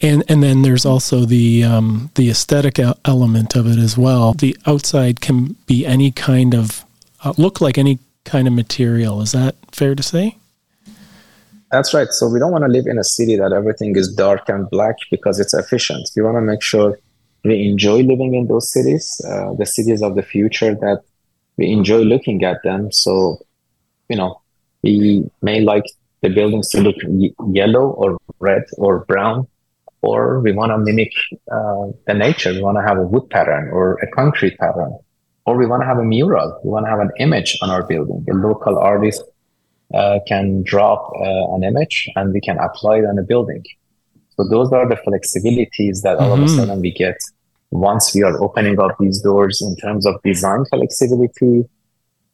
And 0.00 0.22
and 0.28 0.42
then 0.42 0.62
there's 0.62 0.86
also 0.86 1.24
the 1.24 1.64
um, 1.64 2.10
the 2.14 2.30
aesthetic 2.30 2.78
element 3.04 3.56
of 3.56 3.66
it 3.66 3.78
as 3.78 3.98
well. 3.98 4.32
The 4.34 4.56
outside 4.66 5.20
can 5.20 5.56
be 5.66 5.84
any 5.84 6.12
kind 6.12 6.54
of 6.54 6.84
uh, 7.24 7.34
look 7.36 7.60
like 7.60 7.78
any 7.78 7.98
kind 8.24 8.46
of 8.46 8.54
material. 8.54 9.20
Is 9.22 9.32
that 9.32 9.56
fair 9.72 9.94
to 9.96 10.02
say? 10.02 10.36
That's 11.72 11.92
right. 11.92 12.08
So 12.10 12.28
we 12.28 12.38
don't 12.38 12.52
want 12.52 12.64
to 12.64 12.70
live 12.70 12.86
in 12.86 12.98
a 12.98 13.04
city 13.04 13.36
that 13.36 13.52
everything 13.52 13.96
is 13.96 14.12
dark 14.14 14.48
and 14.48 14.70
black 14.70 14.96
because 15.10 15.40
it's 15.40 15.52
efficient. 15.52 16.08
We 16.16 16.22
want 16.22 16.36
to 16.36 16.40
make 16.40 16.62
sure 16.62 16.98
we 17.44 17.68
enjoy 17.68 17.98
living 18.02 18.34
in 18.34 18.46
those 18.46 18.72
cities, 18.72 19.20
uh, 19.28 19.52
the 19.54 19.66
cities 19.66 20.02
of 20.02 20.14
the 20.14 20.22
future 20.22 20.74
that 20.74 21.02
we 21.58 21.70
enjoy 21.70 21.98
looking 21.98 22.44
at 22.44 22.62
them. 22.62 22.90
So, 22.90 23.38
you 24.08 24.16
know, 24.16 24.40
we 24.82 25.28
may 25.42 25.60
like 25.60 25.84
the 26.22 26.30
buildings 26.30 26.68
to 26.70 26.80
look 26.80 26.96
y- 27.04 27.30
yellow 27.52 27.90
or 27.90 28.16
red 28.38 28.62
or 28.78 29.04
brown, 29.04 29.46
or 30.00 30.40
we 30.40 30.52
want 30.52 30.70
to 30.70 30.78
mimic 30.78 31.12
uh, 31.50 31.88
the 32.06 32.14
nature. 32.14 32.52
We 32.52 32.62
want 32.62 32.78
to 32.78 32.82
have 32.82 32.98
a 32.98 33.02
wood 33.02 33.28
pattern 33.28 33.68
or 33.70 33.98
a 33.98 34.10
concrete 34.12 34.56
pattern, 34.58 34.96
or 35.44 35.56
we 35.56 35.66
want 35.66 35.82
to 35.82 35.86
have 35.86 35.98
a 35.98 36.04
mural. 36.04 36.60
We 36.64 36.70
want 36.70 36.86
to 36.86 36.90
have 36.90 37.00
an 37.00 37.10
image 37.18 37.58
on 37.60 37.70
our 37.70 37.82
building. 37.82 38.24
A 38.30 38.34
local 38.34 38.78
artist 38.78 39.22
uh, 39.94 40.20
can 40.26 40.62
drop 40.62 41.10
uh, 41.20 41.54
an 41.54 41.64
image 41.64 42.08
and 42.14 42.32
we 42.32 42.40
can 42.40 42.58
apply 42.58 42.98
it 42.98 43.04
on 43.06 43.18
a 43.18 43.22
building. 43.22 43.64
So 44.36 44.48
those 44.48 44.72
are 44.72 44.88
the 44.88 44.96
flexibilities 44.96 46.02
that 46.02 46.18
all 46.18 46.36
mm-hmm. 46.36 46.42
of 46.44 46.48
a 46.48 46.52
mm-hmm. 46.52 46.56
sudden 46.56 46.80
we 46.80 46.92
get 46.92 47.16
once 47.70 48.14
we 48.14 48.22
are 48.22 48.40
opening 48.42 48.78
up 48.80 48.96
these 48.98 49.20
doors 49.20 49.60
in 49.60 49.76
terms 49.76 50.06
of 50.06 50.20
design 50.22 50.64
flexibility, 50.70 51.68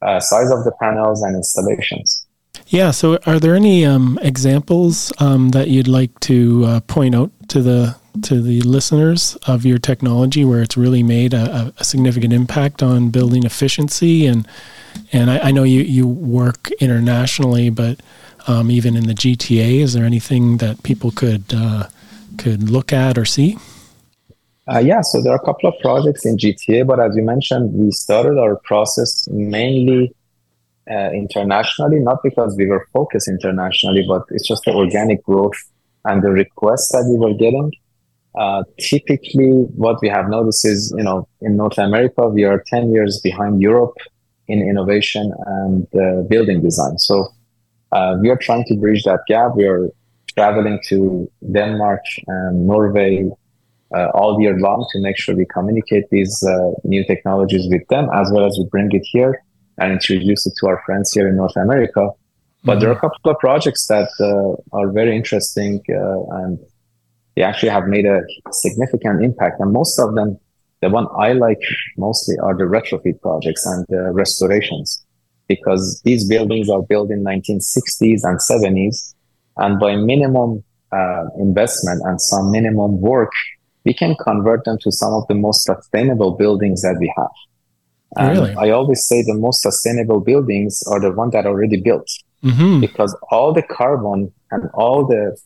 uh, 0.01 0.19
size 0.19 0.51
of 0.51 0.63
the 0.63 0.71
panels, 0.81 1.21
and 1.21 1.35
installations. 1.35 2.25
Yeah. 2.67 2.91
So, 2.91 3.19
are 3.25 3.39
there 3.39 3.55
any 3.55 3.85
um, 3.85 4.17
examples 4.21 5.11
um, 5.19 5.49
that 5.49 5.67
you'd 5.67 5.87
like 5.87 6.17
to 6.21 6.65
uh, 6.65 6.79
point 6.81 7.15
out 7.15 7.31
to 7.49 7.61
the 7.61 7.95
to 8.23 8.41
the 8.41 8.61
listeners 8.61 9.35
of 9.45 9.65
your 9.65 9.77
technology 9.77 10.45
where 10.45 10.61
it's 10.61 10.77
really 10.77 11.03
made 11.03 11.33
a, 11.33 11.73
a 11.77 11.83
significant 11.83 12.31
impact 12.31 12.81
on 12.81 13.09
building 13.09 13.43
efficiency 13.43 14.25
and 14.25 14.47
and 15.11 15.29
I, 15.29 15.39
I 15.39 15.51
know 15.51 15.63
you 15.63 15.81
you 15.81 16.07
work 16.07 16.71
internationally, 16.79 17.69
but 17.69 17.99
um, 18.47 18.71
even 18.71 18.95
in 18.95 19.07
the 19.07 19.13
GTA, 19.13 19.81
is 19.81 19.93
there 19.93 20.05
anything 20.05 20.57
that 20.57 20.83
people 20.83 21.11
could 21.11 21.43
uh, 21.53 21.87
could 22.37 22.69
look 22.69 22.93
at 22.93 23.17
or 23.17 23.25
see? 23.25 23.57
Uh, 24.67 24.79
yeah, 24.79 25.01
so 25.01 25.21
there 25.21 25.31
are 25.31 25.35
a 25.35 25.45
couple 25.45 25.69
of 25.69 25.75
projects 25.79 26.25
in 26.25 26.37
GTA, 26.37 26.87
but 26.87 26.99
as 26.99 27.15
you 27.15 27.21
mentioned, 27.21 27.71
we 27.73 27.91
started 27.91 28.39
our 28.39 28.55
process 28.63 29.27
mainly 29.29 30.11
uh, 30.89 31.11
internationally, 31.11 31.99
not 31.99 32.17
because 32.23 32.55
we 32.57 32.65
were 32.65 32.87
focused 32.91 33.27
internationally, 33.27 34.03
but 34.07 34.23
it's 34.29 34.47
just 34.47 34.63
the 34.65 34.73
organic 34.73 35.23
growth 35.23 35.53
and 36.05 36.23
the 36.23 36.31
requests 36.31 36.91
that 36.91 37.05
we 37.07 37.17
were 37.17 37.35
getting. 37.35 37.71
Uh, 38.35 38.63
typically, 38.79 39.51
what 39.75 40.01
we 40.01 40.09
have 40.09 40.29
noticed 40.29 40.65
is, 40.65 40.93
you 40.97 41.03
know, 41.03 41.27
in 41.41 41.55
North 41.55 41.77
America, 41.77 42.27
we 42.27 42.43
are 42.43 42.63
10 42.67 42.91
years 42.91 43.21
behind 43.23 43.61
Europe 43.61 43.95
in 44.47 44.59
innovation 44.59 45.31
and 45.45 45.87
uh, 45.95 46.21
building 46.23 46.61
design. 46.61 46.97
So 46.97 47.27
uh, 47.91 48.17
we 48.19 48.29
are 48.29 48.37
trying 48.37 48.65
to 48.65 48.75
bridge 48.75 49.03
that 49.03 49.21
gap. 49.27 49.55
We 49.55 49.65
are 49.65 49.89
traveling 50.35 50.79
to 50.87 51.31
Denmark 51.51 52.01
and 52.27 52.67
Norway 52.67 53.29
all 54.13 54.41
year 54.41 54.57
long 54.59 54.85
to 54.91 54.99
make 54.99 55.17
sure 55.17 55.35
we 55.35 55.45
communicate 55.45 56.05
these 56.09 56.43
uh, 56.43 56.71
new 56.83 57.03
technologies 57.05 57.67
with 57.69 57.87
them, 57.87 58.09
as 58.13 58.29
well 58.31 58.45
as 58.45 58.57
we 58.57 58.65
bring 58.69 58.89
it 58.91 59.05
here 59.11 59.41
and 59.79 59.91
introduce 59.91 60.45
it 60.45 60.53
to 60.59 60.67
our 60.67 60.81
friends 60.85 61.11
here 61.13 61.27
in 61.27 61.35
North 61.35 61.55
America. 61.55 62.09
But 62.63 62.73
mm-hmm. 62.73 62.79
there 62.79 62.89
are 62.89 62.93
a 62.93 62.99
couple 62.99 63.31
of 63.31 63.39
projects 63.39 63.87
that 63.87 64.09
uh, 64.19 64.77
are 64.77 64.91
very 64.91 65.15
interesting 65.15 65.81
uh, 65.89 66.37
and 66.39 66.59
they 67.35 67.43
actually 67.43 67.69
have 67.69 67.87
made 67.87 68.05
a 68.05 68.21
significant 68.51 69.23
impact. 69.23 69.59
And 69.59 69.71
most 69.71 69.99
of 69.99 70.15
them, 70.15 70.39
the 70.81 70.89
one 70.89 71.07
I 71.17 71.33
like 71.33 71.61
mostly 71.97 72.37
are 72.41 72.55
the 72.55 72.63
retrofit 72.63 73.21
projects 73.21 73.65
and 73.65 73.85
the 73.89 74.11
restorations 74.11 75.05
because 75.47 76.01
these 76.03 76.27
buildings 76.27 76.69
are 76.69 76.81
built 76.81 77.11
in 77.11 77.23
1960s 77.23 78.21
and 78.23 78.39
70s. 78.39 79.13
And 79.57 79.79
by 79.79 79.95
minimum 79.95 80.63
uh, 80.91 81.25
investment 81.39 82.01
and 82.05 82.19
some 82.19 82.51
minimum 82.51 82.99
work, 83.01 83.31
we 83.85 83.93
can 83.93 84.15
convert 84.15 84.65
them 84.65 84.77
to 84.81 84.91
some 84.91 85.13
of 85.13 85.27
the 85.27 85.35
most 85.35 85.63
sustainable 85.63 86.31
buildings 86.31 86.81
that 86.81 86.97
we 86.99 87.13
have. 87.15 87.35
And 88.17 88.37
really? 88.37 88.55
I 88.55 88.69
always 88.71 89.05
say 89.07 89.21
the 89.21 89.33
most 89.33 89.61
sustainable 89.61 90.19
buildings 90.19 90.83
are 90.87 90.99
the 90.99 91.11
ones 91.11 91.33
that 91.33 91.45
are 91.45 91.49
already 91.49 91.79
built 91.81 92.09
mm-hmm. 92.43 92.79
because 92.79 93.15
all 93.29 93.53
the 93.53 93.61
carbon 93.61 94.31
and 94.51 94.69
all 94.73 95.05
the 95.05 95.37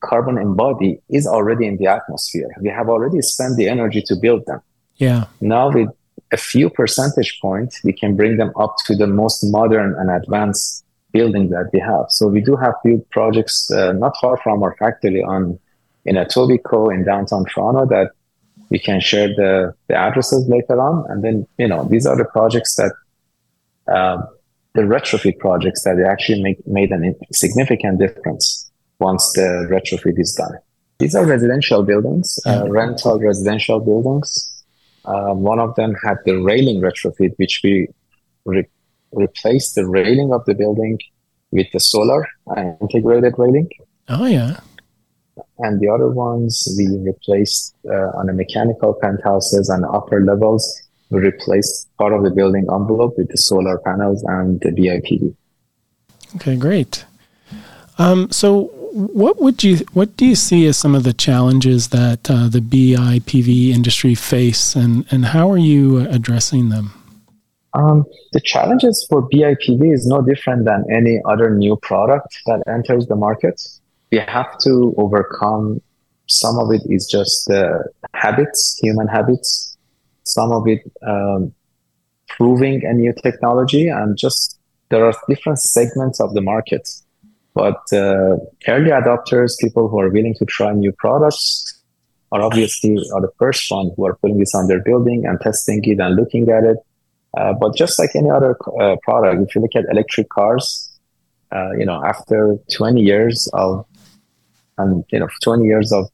carbon 0.00 0.38
embodied 0.38 1.00
is 1.10 1.26
already 1.26 1.66
in 1.66 1.76
the 1.76 1.86
atmosphere. 1.86 2.48
We 2.60 2.68
have 2.70 2.88
already 2.88 3.20
spent 3.20 3.56
the 3.56 3.68
energy 3.68 4.02
to 4.02 4.16
build 4.16 4.46
them. 4.46 4.60
Yeah. 4.96 5.26
Now 5.40 5.70
with 5.70 5.88
a 6.32 6.36
few 6.36 6.70
percentage 6.70 7.38
points, 7.40 7.82
we 7.84 7.92
can 7.92 8.16
bring 8.16 8.36
them 8.36 8.52
up 8.56 8.76
to 8.86 8.94
the 8.94 9.06
most 9.06 9.42
modern 9.44 9.94
and 9.98 10.10
advanced 10.10 10.84
building 11.12 11.50
that 11.50 11.70
we 11.72 11.80
have. 11.80 12.06
So 12.08 12.28
we 12.28 12.40
do 12.40 12.56
have 12.56 12.74
few 12.82 13.04
projects 13.10 13.70
uh, 13.70 13.92
not 13.92 14.16
far 14.20 14.36
from 14.38 14.62
our 14.62 14.76
factory 14.78 15.22
on 15.22 15.58
in 16.08 16.14
Etobicoke 16.16 16.94
in 16.94 17.04
downtown 17.04 17.44
Toronto 17.44 17.84
that 17.86 18.12
we 18.70 18.78
can 18.78 19.00
share 19.00 19.28
the, 19.28 19.74
the 19.88 19.94
addresses 19.94 20.48
later 20.48 20.80
on. 20.80 21.04
And 21.10 21.22
then, 21.22 21.46
you 21.58 21.68
know, 21.68 21.84
these 21.84 22.06
are 22.06 22.16
the 22.16 22.24
projects 22.24 22.76
that, 22.76 22.92
uh, 23.92 24.22
the 24.74 24.82
retrofit 24.82 25.38
projects 25.38 25.84
that 25.84 25.98
actually 26.00 26.42
make, 26.42 26.66
made 26.66 26.92
a 26.92 26.98
significant 27.32 27.98
difference 27.98 28.70
once 28.98 29.32
the 29.34 29.48
retrofit 29.70 30.18
is 30.18 30.34
done. 30.34 30.54
These 30.98 31.14
are 31.14 31.24
residential 31.24 31.82
buildings, 31.82 32.38
uh, 32.46 32.64
rental 32.68 33.18
residential 33.20 33.78
buildings. 33.80 34.28
Uh, 35.04 35.32
one 35.32 35.60
of 35.60 35.74
them 35.76 35.94
had 36.04 36.16
the 36.24 36.36
railing 36.40 36.80
retrofit, 36.80 37.32
which 37.36 37.60
we 37.62 37.88
re- 38.44 38.68
replaced 39.12 39.74
the 39.74 39.86
railing 39.86 40.32
of 40.32 40.44
the 40.46 40.54
building 40.54 40.98
with 41.50 41.70
the 41.72 41.80
solar 41.80 42.26
uh, 42.54 42.72
integrated 42.80 43.34
railing. 43.38 43.68
Oh, 44.08 44.26
yeah 44.26 44.60
and 45.58 45.80
the 45.80 45.88
other 45.88 46.08
ones 46.08 46.68
we 46.76 46.86
replaced 46.98 47.74
uh, 47.88 48.18
on 48.18 48.26
the 48.26 48.32
mechanical 48.32 48.94
penthouses 49.00 49.68
and 49.68 49.84
upper 49.84 50.22
levels. 50.24 50.82
We 51.10 51.20
replaced 51.20 51.88
part 51.96 52.12
of 52.12 52.22
the 52.22 52.30
building 52.30 52.66
envelope 52.72 53.14
with 53.16 53.28
the 53.28 53.38
solar 53.38 53.78
panels 53.78 54.22
and 54.24 54.60
the 54.60 54.70
BIPV. 54.70 55.34
Okay, 56.36 56.56
great. 56.56 57.06
Um, 57.96 58.30
so, 58.30 58.64
what 58.92 59.40
would 59.40 59.64
you 59.64 59.78
what 59.92 60.16
do 60.16 60.26
you 60.26 60.34
see 60.34 60.66
as 60.66 60.76
some 60.76 60.94
of 60.94 61.04
the 61.04 61.12
challenges 61.12 61.88
that 61.88 62.30
uh, 62.30 62.48
the 62.48 62.60
BIPV 62.60 63.70
industry 63.70 64.14
face, 64.14 64.76
and 64.76 65.06
and 65.10 65.26
how 65.26 65.50
are 65.50 65.58
you 65.58 66.08
addressing 66.08 66.68
them? 66.68 66.92
Um, 67.74 68.04
the 68.32 68.40
challenges 68.40 69.06
for 69.08 69.28
BIPV 69.28 69.92
is 69.92 70.06
no 70.06 70.22
different 70.22 70.64
than 70.64 70.84
any 70.90 71.20
other 71.26 71.50
new 71.50 71.76
product 71.76 72.36
that 72.46 72.62
enters 72.66 73.06
the 73.06 73.16
market 73.16 73.60
we 74.10 74.18
have 74.18 74.58
to 74.58 74.94
overcome 74.96 75.80
some 76.28 76.58
of 76.58 76.70
it 76.70 76.82
is 76.86 77.06
just 77.06 77.50
uh, 77.50 77.78
habits, 78.14 78.78
human 78.82 79.08
habits. 79.08 79.76
Some 80.24 80.52
of 80.52 80.68
it 80.68 80.80
um, 81.06 81.54
proving 82.28 82.84
a 82.84 82.92
new 82.92 83.14
technology, 83.22 83.88
and 83.88 84.16
just 84.16 84.58
there 84.90 85.04
are 85.04 85.14
different 85.28 85.58
segments 85.58 86.20
of 86.20 86.34
the 86.34 86.42
market. 86.42 86.88
But 87.54 87.80
uh, 87.92 88.36
early 88.68 88.90
adopters, 88.90 89.58
people 89.58 89.88
who 89.88 89.98
are 90.00 90.10
willing 90.10 90.34
to 90.38 90.44
try 90.44 90.72
new 90.72 90.92
products, 90.92 91.82
are 92.30 92.42
obviously 92.42 92.98
are 93.14 93.22
the 93.22 93.32
first 93.38 93.70
one 93.70 93.90
who 93.96 94.06
are 94.06 94.16
putting 94.16 94.38
this 94.38 94.54
on 94.54 94.68
their 94.68 94.82
building 94.82 95.24
and 95.24 95.40
testing 95.40 95.82
it 95.84 95.98
and 95.98 96.14
looking 96.14 96.48
at 96.50 96.62
it. 96.62 96.76
Uh, 97.38 97.54
but 97.54 97.74
just 97.74 97.98
like 97.98 98.14
any 98.14 98.30
other 98.30 98.56
uh, 98.80 98.96
product, 99.02 99.48
if 99.48 99.54
you 99.54 99.62
look 99.62 99.74
at 99.74 99.84
electric 99.90 100.28
cars, 100.28 100.90
uh, 101.52 101.72
you 101.72 101.86
know, 101.86 102.04
after 102.04 102.56
20 102.74 103.00
years 103.00 103.48
of 103.54 103.86
and 104.78 105.04
you 105.10 105.18
know 105.18 105.28
20 105.42 105.64
years 105.64 105.92
of 105.92 106.08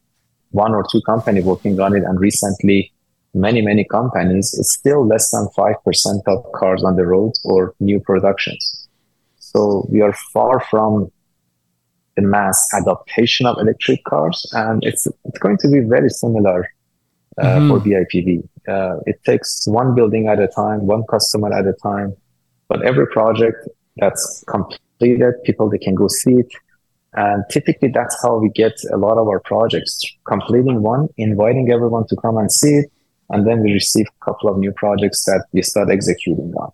one 0.51 0.73
or 0.73 0.85
two 0.91 1.01
company 1.03 1.41
working 1.41 1.79
on 1.81 1.97
it 1.97 2.05
and 2.05 2.21
recently 2.21 2.93
many 3.35 3.61
many 3.61 3.85
companies 3.85 4.55
it's 4.59 4.75
still 4.75 5.07
less 5.07 5.31
than 5.31 5.47
5% 5.57 6.23
of 6.27 6.53
cars 6.53 6.85
on 6.85 6.97
the 6.97 7.05
road 7.05 7.33
or 7.45 7.75
new 7.81 8.01
productions 8.01 8.89
so 9.39 9.87
we 9.91 10.01
are 10.01 10.15
far 10.33 10.61
from 10.71 11.11
the 12.17 12.23
mass 12.23 12.69
adaptation 12.75 13.47
of 13.47 13.57
electric 13.59 14.05
cars 14.05 14.47
and 14.53 14.85
it's 14.85 15.07
it's 15.25 15.39
going 15.39 15.59
to 15.59 15.69
be 15.69 15.81
very 15.81 16.09
similar 16.09 16.69
uh, 17.39 17.45
mm-hmm. 17.45 17.69
for 17.69 17.81
BIPV. 17.81 18.49
Uh, 18.69 19.01
it 19.07 19.21
takes 19.25 19.67
one 19.67 19.95
building 19.95 20.29
at 20.29 20.39
a 20.39 20.47
time, 20.47 20.87
one 20.87 21.03
customer 21.11 21.53
at 21.53 21.67
a 21.67 21.75
time, 21.83 22.15
but 22.69 22.83
every 22.85 23.07
project 23.09 23.69
that's 23.97 24.45
completed, 24.47 25.35
people 25.45 25.69
they 25.69 25.79
can 25.79 25.95
go 25.95 26.07
see 26.09 26.35
it, 26.35 26.53
and 27.15 27.45
typically 27.51 27.89
that's 27.89 28.17
how 28.23 28.39
we 28.39 28.49
get 28.51 28.73
a 28.93 28.97
lot 28.97 29.19
of 29.19 29.29
our 29.29 29.41
projects 29.41 30.05
completing 30.27 30.83
one, 30.83 31.09
inviting 31.17 31.71
everyone 31.71 32.07
to 32.09 32.17
come 32.17 32.37
and 32.37 32.51
see 32.51 32.75
it. 32.75 32.91
And 33.31 33.47
then 33.47 33.63
we 33.63 33.73
receive 33.73 34.07
a 34.07 34.25
couple 34.25 34.51
of 34.51 34.59
new 34.59 34.73
projects 34.73 35.25
that 35.25 35.47
we 35.53 35.63
start 35.63 35.91
executing 35.91 36.53
on. 36.55 36.71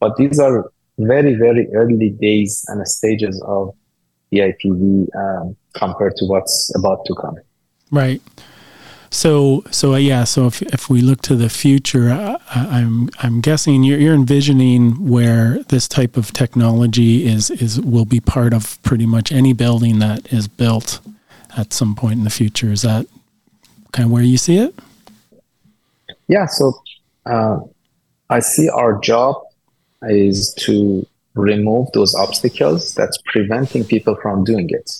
But 0.00 0.16
these 0.16 0.38
are 0.40 0.70
very, 0.98 1.34
very 1.34 1.68
early 1.74 2.10
days 2.10 2.64
and 2.68 2.86
stages 2.88 3.40
of 3.46 3.74
BIPV 4.32 5.08
um, 5.16 5.56
compared 5.74 6.16
to 6.16 6.24
what's 6.26 6.72
about 6.74 7.04
to 7.06 7.14
come. 7.14 7.36
Right. 7.90 8.22
So, 9.14 9.62
so 9.70 9.94
uh, 9.94 9.98
yeah. 9.98 10.24
So 10.24 10.48
if 10.48 10.60
if 10.60 10.90
we 10.90 11.00
look 11.00 11.22
to 11.22 11.36
the 11.36 11.48
future, 11.48 12.10
uh, 12.10 12.38
I'm 12.50 13.08
I'm 13.20 13.40
guessing 13.40 13.84
you're, 13.84 13.98
you're 13.98 14.14
envisioning 14.14 15.08
where 15.08 15.62
this 15.68 15.86
type 15.86 16.16
of 16.16 16.32
technology 16.32 17.24
is 17.24 17.48
is 17.48 17.80
will 17.80 18.06
be 18.06 18.18
part 18.18 18.52
of 18.52 18.82
pretty 18.82 19.06
much 19.06 19.30
any 19.30 19.52
building 19.52 20.00
that 20.00 20.32
is 20.32 20.48
built 20.48 20.98
at 21.56 21.72
some 21.72 21.94
point 21.94 22.18
in 22.18 22.24
the 22.24 22.30
future. 22.30 22.72
Is 22.72 22.82
that 22.82 23.06
kind 23.92 24.06
of 24.06 24.10
where 24.10 24.24
you 24.24 24.36
see 24.36 24.58
it? 24.58 24.74
Yeah. 26.26 26.46
So 26.46 26.82
uh, 27.24 27.60
I 28.30 28.40
see 28.40 28.68
our 28.68 28.98
job 28.98 29.36
is 30.02 30.52
to 30.66 31.06
remove 31.34 31.86
those 31.94 32.16
obstacles 32.16 32.96
that's 32.96 33.18
preventing 33.26 33.84
people 33.84 34.16
from 34.16 34.42
doing 34.42 34.68
it. 34.70 34.90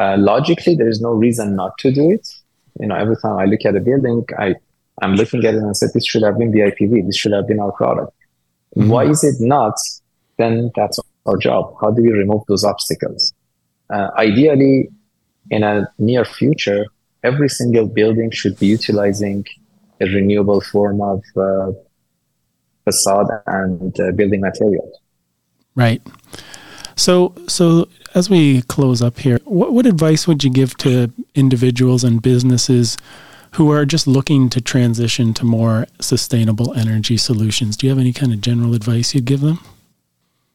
Uh, 0.00 0.16
logically, 0.16 0.74
there 0.74 0.88
is 0.88 1.02
no 1.02 1.12
reason 1.12 1.54
not 1.54 1.76
to 1.78 1.92
do 1.92 2.10
it 2.10 2.26
you 2.80 2.86
know, 2.86 2.96
every 2.96 3.16
time 3.16 3.38
I 3.38 3.44
look 3.44 3.64
at 3.64 3.76
a 3.76 3.80
building, 3.80 4.24
I, 4.38 4.54
I'm 5.02 5.14
looking 5.14 5.44
at 5.44 5.54
it 5.54 5.58
and 5.58 5.70
I 5.70 5.72
said, 5.72 5.90
this 5.94 6.06
should 6.06 6.22
have 6.22 6.38
been 6.38 6.52
BIPV. 6.52 7.06
This 7.06 7.16
should 7.16 7.32
have 7.32 7.46
been 7.46 7.60
our 7.60 7.72
product. 7.72 8.12
Mm-hmm. 8.76 8.88
Why 8.88 9.04
is 9.04 9.22
it 9.22 9.36
not? 9.40 9.74
Then 10.36 10.70
that's 10.74 10.98
our 11.26 11.36
job. 11.36 11.74
How 11.80 11.90
do 11.90 12.02
we 12.02 12.10
remove 12.10 12.42
those 12.48 12.64
obstacles? 12.64 13.32
Uh, 13.92 14.08
ideally, 14.16 14.88
in 15.50 15.62
a 15.62 15.88
near 15.98 16.24
future, 16.24 16.86
every 17.22 17.48
single 17.48 17.86
building 17.86 18.30
should 18.30 18.58
be 18.58 18.66
utilizing 18.66 19.44
a 20.00 20.06
renewable 20.06 20.60
form 20.60 21.00
of 21.00 21.22
uh, 21.36 21.70
facade 22.84 23.28
and 23.46 23.98
uh, 24.00 24.10
building 24.12 24.40
material. 24.40 24.90
Right. 25.74 26.02
So, 26.96 27.34
so 27.48 27.88
as 28.14 28.30
we 28.30 28.62
close 28.62 29.02
up 29.02 29.18
here, 29.18 29.40
what, 29.44 29.72
what 29.72 29.86
advice 29.86 30.26
would 30.26 30.44
you 30.44 30.50
give 30.50 30.76
to 30.78 31.12
individuals 31.34 32.04
and 32.04 32.22
businesses 32.22 32.96
who 33.52 33.70
are 33.70 33.84
just 33.84 34.06
looking 34.06 34.48
to 34.50 34.60
transition 34.60 35.32
to 35.34 35.44
more 35.44 35.86
sustainable 36.00 36.74
energy 36.74 37.16
solutions? 37.16 37.76
Do 37.76 37.86
you 37.86 37.90
have 37.90 38.00
any 38.00 38.12
kind 38.12 38.32
of 38.32 38.40
general 38.40 38.74
advice 38.74 39.14
you'd 39.14 39.24
give 39.24 39.40
them? 39.40 39.60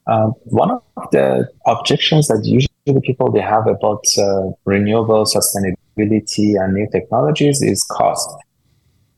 Uh, 0.08 0.28
one 0.46 0.72
of 0.72 0.82
the 1.12 1.48
objections 1.66 2.28
that 2.28 2.42
usually 2.44 3.02
people 3.02 3.32
they 3.32 3.42
have 3.42 3.68
about 3.68 4.04
uh, 4.18 4.50
renewable 4.66 5.24
sustainability 5.26 6.60
and 6.60 6.74
new 6.74 6.88
technologies 6.92 7.62
is 7.62 7.84
cost. 7.84 8.30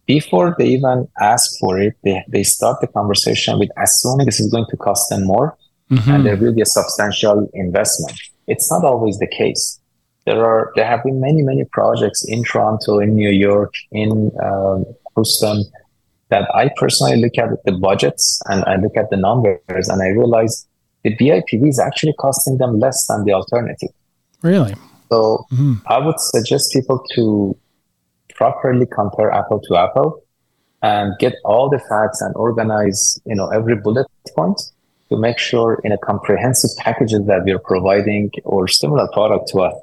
Before 0.05 0.55
they 0.57 0.67
even 0.67 1.07
ask 1.19 1.57
for 1.59 1.79
it, 1.79 1.95
they, 2.03 2.23
they 2.27 2.43
start 2.43 2.81
the 2.81 2.87
conversation 2.87 3.57
with 3.57 3.69
assuming 3.77 4.25
this 4.25 4.39
is 4.39 4.51
going 4.51 4.65
to 4.69 4.77
cost 4.77 5.09
them 5.09 5.25
more 5.25 5.57
mm-hmm. 5.89 6.11
and 6.11 6.25
there 6.25 6.35
will 6.35 6.53
be 6.53 6.61
a 6.61 6.65
substantial 6.65 7.49
investment. 7.53 8.19
It's 8.47 8.69
not 8.71 8.83
always 8.83 9.17
the 9.19 9.27
case. 9.27 9.79
There 10.25 10.43
are 10.45 10.71
there 10.75 10.85
have 10.85 11.03
been 11.03 11.19
many 11.19 11.41
many 11.41 11.65
projects 11.65 12.23
in 12.27 12.43
Toronto, 12.43 12.99
in 12.99 13.15
New 13.15 13.31
York, 13.31 13.73
in 13.91 14.31
um, 14.43 14.85
Houston 15.15 15.65
that 16.29 16.47
I 16.55 16.69
personally 16.77 17.21
look 17.21 17.37
at 17.37 17.49
the 17.65 17.73
budgets 17.73 18.41
and 18.45 18.63
I 18.65 18.77
look 18.77 18.95
at 18.95 19.09
the 19.09 19.17
numbers 19.17 19.89
and 19.89 20.01
I 20.01 20.07
realize 20.07 20.65
the 21.03 21.15
BIPV 21.17 21.67
is 21.67 21.79
actually 21.79 22.13
costing 22.19 22.57
them 22.57 22.79
less 22.79 23.05
than 23.07 23.25
the 23.25 23.33
alternative. 23.33 23.89
Really? 24.41 24.73
So 25.11 25.45
mm-hmm. 25.51 25.73
I 25.87 25.97
would 25.99 26.19
suggest 26.19 26.71
people 26.71 27.03
to 27.15 27.57
properly 28.35 28.85
compare 28.85 29.29
apple 29.31 29.59
to 29.67 29.75
apple 29.75 30.23
and 30.81 31.13
get 31.19 31.35
all 31.43 31.69
the 31.69 31.79
facts 31.79 32.21
and 32.21 32.33
organize, 32.35 33.19
you 33.25 33.35
know, 33.35 33.49
every 33.49 33.75
bullet 33.75 34.07
point 34.35 34.59
to 35.09 35.17
make 35.17 35.37
sure 35.37 35.79
in 35.83 35.91
a 35.91 35.97
comprehensive 35.97 36.71
packages 36.77 37.25
that 37.25 37.43
we're 37.43 37.59
providing 37.59 38.31
or 38.45 38.67
similar 38.67 39.07
product 39.13 39.49
to 39.49 39.59
us, 39.59 39.75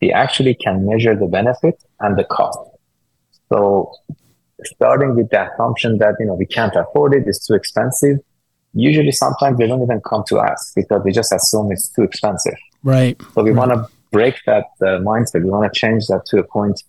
we 0.00 0.12
actually 0.12 0.54
can 0.54 0.86
measure 0.86 1.14
the 1.14 1.26
benefit 1.26 1.82
and 2.00 2.18
the 2.18 2.24
cost. 2.24 2.58
So 3.48 3.92
starting 4.64 5.14
with 5.14 5.30
the 5.30 5.52
assumption 5.52 5.98
that, 5.98 6.16
you 6.18 6.26
know, 6.26 6.34
we 6.34 6.46
can't 6.46 6.74
afford 6.74 7.14
it, 7.14 7.24
it's 7.26 7.46
too 7.46 7.54
expensive. 7.54 8.18
Usually 8.74 9.12
sometimes 9.12 9.58
they 9.58 9.66
don't 9.66 9.82
even 9.82 10.00
come 10.00 10.24
to 10.28 10.38
us 10.38 10.72
because 10.74 11.02
they 11.04 11.10
just 11.10 11.32
assume 11.32 11.72
it's 11.72 11.88
too 11.88 12.02
expensive. 12.02 12.56
Right. 12.82 13.20
So 13.34 13.42
we 13.42 13.50
right. 13.50 13.68
want 13.68 13.72
to 13.72 13.88
break 14.12 14.36
that 14.46 14.66
uh, 14.80 15.00
mindset. 15.00 15.42
We 15.44 15.50
want 15.50 15.72
to 15.72 15.78
change 15.78 16.06
that 16.08 16.26
to 16.26 16.38
a 16.38 16.44
point 16.44 16.82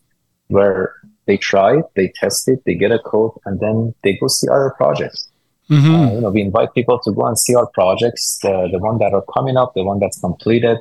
where 0.48 0.96
they 1.26 1.38
try 1.38 1.78
it, 1.78 1.86
they 1.96 2.12
test 2.16 2.48
it, 2.48 2.64
they 2.66 2.74
get 2.74 2.92
a 2.92 3.00
code, 3.00 3.32
and 3.46 3.60
then 3.60 3.94
they 4.04 4.18
go 4.18 4.28
see 4.28 4.48
other 4.48 4.74
projects. 4.78 5.30
Mm-hmm. 5.70 5.96
Uh, 5.96 6.14
you 6.14 6.22
know, 6.22 6.30
we 6.30 6.42
invite 6.42 6.74
people 6.74 7.00
to 7.00 7.12
go 7.12 7.26
and 7.26 7.38
see 7.38 7.54
our 7.54 7.68
projects, 7.68 8.40
the, 8.42 8.70
the 8.72 8.80
one 8.80 8.98
that 9.00 9.14
are 9.14 9.24
coming 9.34 9.58
up, 9.58 9.74
the 9.74 9.84
one 9.84 10.00
that's 10.00 10.20
completed. 10.20 10.78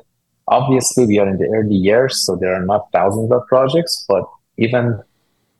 Obviously, 0.47 1.05
we 1.05 1.19
are 1.19 1.27
in 1.27 1.37
the 1.37 1.47
early 1.47 1.75
years, 1.75 2.25
so 2.25 2.35
there 2.35 2.53
are 2.53 2.65
not 2.65 2.87
thousands 2.91 3.31
of 3.31 3.45
projects, 3.47 4.05
but 4.07 4.23
even 4.57 4.99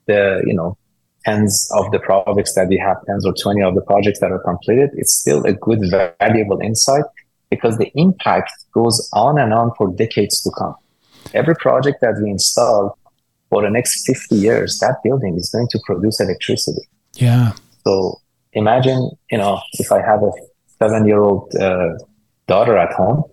the, 0.06 0.42
you 0.46 0.54
know, 0.54 0.76
tens 1.24 1.68
of 1.74 1.90
the 1.90 1.98
projects 1.98 2.54
that 2.54 2.68
we 2.68 2.78
have, 2.78 2.96
tens 3.06 3.26
or 3.26 3.34
20 3.34 3.62
of 3.62 3.74
the 3.74 3.82
projects 3.82 4.20
that 4.20 4.30
are 4.32 4.38
completed, 4.38 4.90
it's 4.94 5.14
still 5.14 5.44
a 5.44 5.52
good, 5.52 5.80
valuable 6.20 6.60
insight 6.60 7.04
because 7.50 7.76
the 7.78 7.90
impact 7.94 8.50
goes 8.72 9.08
on 9.12 9.38
and 9.38 9.52
on 9.52 9.72
for 9.76 9.92
decades 9.94 10.40
to 10.42 10.50
come. 10.58 10.74
Every 11.34 11.54
project 11.54 12.00
that 12.00 12.18
we 12.22 12.30
install 12.30 12.96
for 13.50 13.62
the 13.62 13.70
next 13.70 14.06
50 14.06 14.36
years, 14.36 14.78
that 14.78 14.96
building 15.02 15.36
is 15.36 15.50
going 15.50 15.68
to 15.68 15.78
produce 15.84 16.20
electricity. 16.20 16.82
Yeah. 17.14 17.52
So 17.84 18.20
imagine, 18.52 19.10
you 19.30 19.38
know, 19.38 19.60
if 19.74 19.90
I 19.92 20.00
have 20.00 20.22
a 20.22 20.30
seven 20.78 21.06
year 21.06 21.20
old 21.20 21.54
uh, 21.56 21.94
daughter 22.46 22.76
at 22.76 22.92
home, 22.92 23.24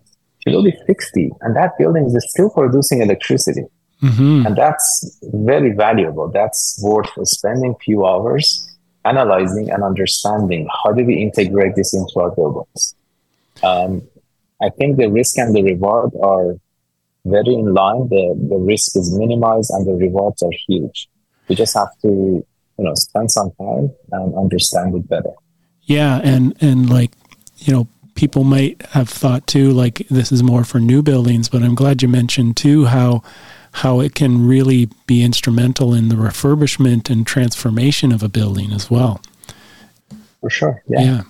she'll 0.45 0.63
be 0.63 0.73
60 0.85 1.31
and 1.41 1.55
that 1.55 1.77
building 1.77 2.05
is 2.05 2.25
still 2.29 2.49
producing 2.49 3.01
electricity. 3.01 3.65
Mm-hmm. 4.01 4.45
And 4.45 4.55
that's 4.55 5.17
very 5.23 5.71
valuable. 5.71 6.29
That's 6.29 6.79
worth 6.83 7.09
spending 7.27 7.71
a 7.71 7.83
few 7.83 8.05
hours 8.05 8.67
analyzing 9.05 9.69
and 9.69 9.83
understanding 9.83 10.67
how 10.83 10.91
do 10.91 11.03
we 11.05 11.21
integrate 11.21 11.75
this 11.75 11.93
into 11.93 12.19
our 12.19 12.31
buildings. 12.31 12.95
Um, 13.63 14.01
I 14.61 14.69
think 14.69 14.97
the 14.97 15.09
risk 15.09 15.37
and 15.37 15.55
the 15.55 15.63
reward 15.63 16.11
are 16.21 16.55
very 17.25 17.53
in 17.53 17.73
line. 17.73 18.07
The, 18.09 18.35
the 18.49 18.57
risk 18.57 18.95
is 18.95 19.15
minimized 19.17 19.71
and 19.71 19.85
the 19.85 19.93
rewards 19.93 20.41
are 20.43 20.51
huge. 20.67 21.07
We 21.47 21.55
just 21.55 21.75
have 21.75 21.89
to, 22.01 22.07
you 22.07 22.45
know, 22.83 22.93
spend 22.95 23.31
some 23.31 23.51
time 23.51 23.91
and 24.11 24.35
understand 24.35 24.95
it 24.95 25.07
better. 25.07 25.33
Yeah. 25.83 26.19
And, 26.23 26.55
and 26.61 26.89
like, 26.89 27.11
you 27.57 27.73
know, 27.73 27.87
people 28.15 28.43
might 28.43 28.81
have 28.87 29.09
thought 29.09 29.45
too, 29.45 29.71
like 29.71 30.07
this 30.09 30.31
is 30.31 30.41
more 30.41 30.63
for 30.63 30.79
new 30.79 31.01
buildings, 31.01 31.49
but 31.49 31.61
I'm 31.61 31.75
glad 31.75 32.01
you 32.01 32.07
mentioned 32.07 32.57
too 32.57 32.85
how, 32.85 33.21
how 33.71 33.99
it 33.99 34.15
can 34.15 34.47
really 34.47 34.89
be 35.05 35.21
instrumental 35.21 35.93
in 35.93 36.09
the 36.09 36.15
refurbishment 36.15 37.09
and 37.09 37.27
transformation 37.27 38.11
of 38.11 38.23
a 38.23 38.29
building 38.29 38.71
as 38.71 38.89
well. 38.89 39.21
For 40.41 40.49
sure. 40.49 40.83
Yeah. 40.87 41.01
Yeah. 41.01 41.21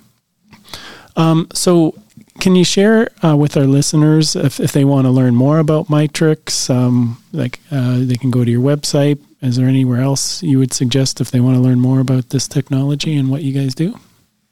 Um, 1.17 1.48
so 1.54 1.95
can 2.39 2.56
you 2.56 2.63
share 2.63 3.10
uh, 3.24 3.36
with 3.36 3.58
our 3.58 3.65
listeners 3.65 4.36
if, 4.36 4.60
if 4.60 4.71
they 4.74 4.86
want 4.86 5.06
to 5.06 5.12
learn 5.12 5.36
more 5.36 5.60
about 5.60 5.88
Mitrex? 5.88 6.69
Um, 6.69 7.21
like 7.32 7.60
uh, 7.71 8.00
they 8.00 8.15
can 8.15 8.30
go 8.30 8.43
to 8.43 8.52
your 8.52 8.62
website. 8.62 9.19
Is 9.41 9.56
there 9.56 9.67
anywhere 9.67 10.02
else 10.02 10.43
you 10.43 10.60
would 10.60 10.74
suggest 10.74 11.21
if 11.21 11.32
they 11.32 11.39
want 11.39 11.56
to 11.56 11.62
learn 11.62 11.80
more 11.80 12.00
about 12.00 12.30
this 12.30 12.48
technology 12.48 13.15
and 13.15 13.30
what 13.30 13.43
you 13.43 13.54
guys 13.54 13.74
do? 13.74 13.98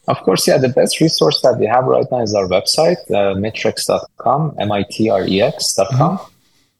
Of 0.07 0.17
course, 0.23 0.47
yeah. 0.47 0.57
The 0.57 0.69
best 0.69 0.99
resource 0.99 1.41
that 1.41 1.57
we 1.59 1.65
have 1.65 1.85
right 1.85 2.05
now 2.11 2.21
is 2.21 2.33
our 2.35 2.47
website, 2.47 2.99
uh, 3.09 3.35
mitrex.com, 3.35 4.55
M-I-T-R-E-X.com. 4.59 6.17
Mm-hmm. 6.17 6.29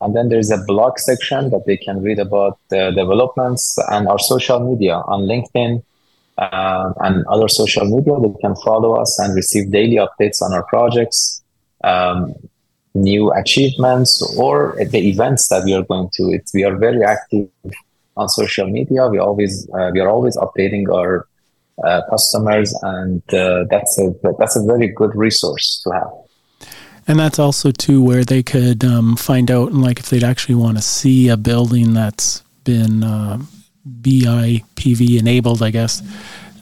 And 0.01 0.15
then 0.15 0.27
there's 0.27 0.51
a 0.51 0.57
blog 0.57 0.99
section 0.99 1.49
that 1.51 1.65
they 1.65 1.77
can 1.77 2.01
read 2.01 2.19
about 2.19 2.59
the 2.69 2.91
developments 2.91 3.77
and 3.89 4.09
our 4.09 4.19
social 4.19 4.59
media 4.59 4.95
on 4.95 5.21
LinkedIn, 5.21 5.81
uh, 6.38 6.93
and 6.99 7.25
other 7.27 7.47
social 7.47 7.86
media. 7.86 8.13
They 8.19 8.39
can 8.41 8.55
follow 8.57 8.95
us 8.95 9.17
and 9.19 9.36
receive 9.36 9.71
daily 9.71 9.97
updates 9.97 10.41
on 10.41 10.53
our 10.53 10.63
projects, 10.63 11.41
um, 11.83 12.33
new 12.93 13.31
achievements, 13.31 14.21
or 14.38 14.75
the 14.77 15.09
events 15.09 15.47
that 15.49 15.63
we 15.63 15.73
are 15.73 15.83
going 15.83 16.09
to. 16.15 16.31
It's, 16.31 16.53
we 16.53 16.63
are 16.63 16.75
very 16.75 17.03
active 17.03 17.47
on 18.17 18.29
social 18.29 18.67
media. 18.67 19.07
We 19.07 19.19
always 19.19 19.67
uh, 19.69 19.91
we 19.93 19.99
are 19.99 20.09
always 20.09 20.38
updating 20.38 20.93
our 20.93 21.27
uh, 21.83 22.01
customers, 22.09 22.73
and 22.83 23.21
uh, 23.33 23.65
that's 23.69 23.97
a 23.99 24.13
that's 24.38 24.55
a 24.55 24.63
very 24.63 24.88
good 24.89 25.15
resource 25.15 25.81
to 25.83 25.91
have. 25.91 26.12
And 27.07 27.19
that's 27.19 27.39
also 27.39 27.71
too 27.71 28.01
where 28.01 28.23
they 28.23 28.43
could 28.43 28.83
um, 28.83 29.15
find 29.15 29.51
out, 29.51 29.71
and 29.71 29.81
like 29.81 29.99
if 29.99 30.09
they'd 30.09 30.23
actually 30.23 30.55
want 30.55 30.77
to 30.77 30.83
see 30.83 31.29
a 31.29 31.38
building 31.38 31.93
that's 31.93 32.43
been 32.63 33.03
uh, 33.03 33.39
BIPV 33.88 35.19
enabled, 35.19 35.62
I 35.62 35.71
guess, 35.71 36.01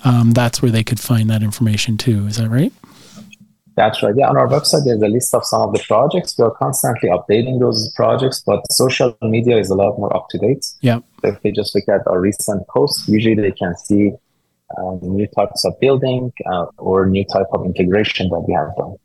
um, 0.04 0.32
that's 0.32 0.62
where 0.62 0.71
they 0.71 0.84
could 0.84 1.00
find 1.00 1.30
that 1.30 1.43
information 1.43 1.97
too. 1.97 2.26
Is 2.28 2.38
that 2.38 2.50
right? 2.50 2.74
That's 3.76 4.04
right. 4.04 4.13
Yeah, 4.15 4.30
on 4.30 4.38
our 4.38 4.47
website, 4.47 4.84
there's 4.86 5.02
a 5.02 5.08
list 5.08 5.34
of 5.34 5.45
some 5.45 5.62
of 5.62 5.74
the 5.74 5.80
projects. 5.88 6.38
We're 6.38 6.52
constantly 6.52 7.10
updating 7.10 7.60
those 7.60 7.91
projects, 7.95 8.43
but 8.45 8.69
social 8.71 9.17
media 9.21 9.58
is 9.58 9.69
a 9.69 9.76
lot 9.76 9.97
more 9.97 10.15
up 10.15 10.28
to 10.32 10.38
date. 10.38 10.65
Yeah. 10.82 11.00
So 11.21 11.30
if 11.30 11.41
they 11.41 11.52
just 11.52 11.74
look 11.74 11.88
at 11.88 12.06
our 12.08 12.19
recent 12.19 12.67
posts, 12.67 13.08
usually 13.08 13.36
they 13.36 13.52
can 13.52 13.76
see 13.78 14.12
um, 14.77 14.99
new 15.01 15.27
types 15.27 15.65
of 15.65 15.79
building 15.79 16.31
uh, 16.45 16.65
or 16.77 17.05
new 17.05 17.25
type 17.25 17.47
of 17.53 17.65
integration 17.65 18.29
that 18.29 18.39
we 18.39 18.53
have 18.53 18.75
done. 18.77 18.95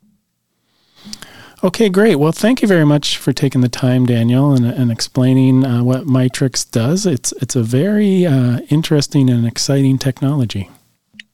Okay, 1.64 1.88
great. 1.88 2.16
Well, 2.16 2.32
thank 2.32 2.60
you 2.60 2.68
very 2.68 2.84
much 2.84 3.16
for 3.16 3.32
taking 3.32 3.62
the 3.62 3.68
time, 3.68 4.06
Danial, 4.06 4.54
and, 4.54 4.66
and 4.66 4.92
explaining 4.92 5.64
uh, 5.64 5.82
what 5.82 6.02
Mitrex 6.04 6.70
does. 6.70 7.06
It's 7.06 7.32
it's 7.40 7.56
a 7.56 7.62
very 7.62 8.26
uh, 8.26 8.60
interesting 8.68 9.30
and 9.30 9.46
exciting 9.46 9.98
technology. 9.98 10.70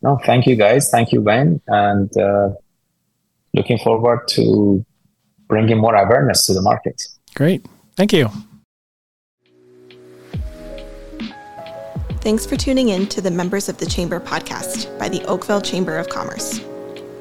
No, 0.01 0.19
thank 0.25 0.47
you, 0.47 0.57
guys. 0.57 0.91
Thank 0.91 1.13
you, 1.13 1.21
Ben, 1.21 1.61
and 1.67 2.17
uh, 2.17 2.51
looking 3.53 3.79
forward 3.79 4.29
to 4.29 4.85
bringing 5.49 5.79
more 5.79 5.95
awareness 5.95 6.47
to 6.47 6.55
the 6.55 6.63
market. 6.63 7.03
Great. 7.35 7.67
Thank 7.97 8.13
you. 8.13 8.31
Thanks 12.23 12.47
for 12.47 12.57
tuning 12.57 12.91
in 12.91 13.09
to 13.09 13.21
the 13.21 13.33
Members 13.33 13.69
of 13.69 13.79
the 13.79 13.87
Chamber 13.87 14.21
podcast 14.21 14.97
by 14.97 15.09
the 15.09 15.25
Oakville 15.25 15.61
Chamber 15.61 15.99
of 15.99 16.09
Commerce. 16.09 16.61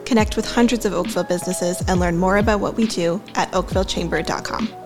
Connect 0.05 0.35
with 0.35 0.45
hundreds 0.45 0.85
of 0.85 0.93
Oakville 0.93 1.23
businesses 1.23 1.81
and 1.87 1.99
learn 1.99 2.19
more 2.19 2.37
about 2.37 2.59
what 2.59 2.75
we 2.75 2.85
do 2.85 3.19
at 3.33 3.51
oakvillechamber.com. 3.51 4.80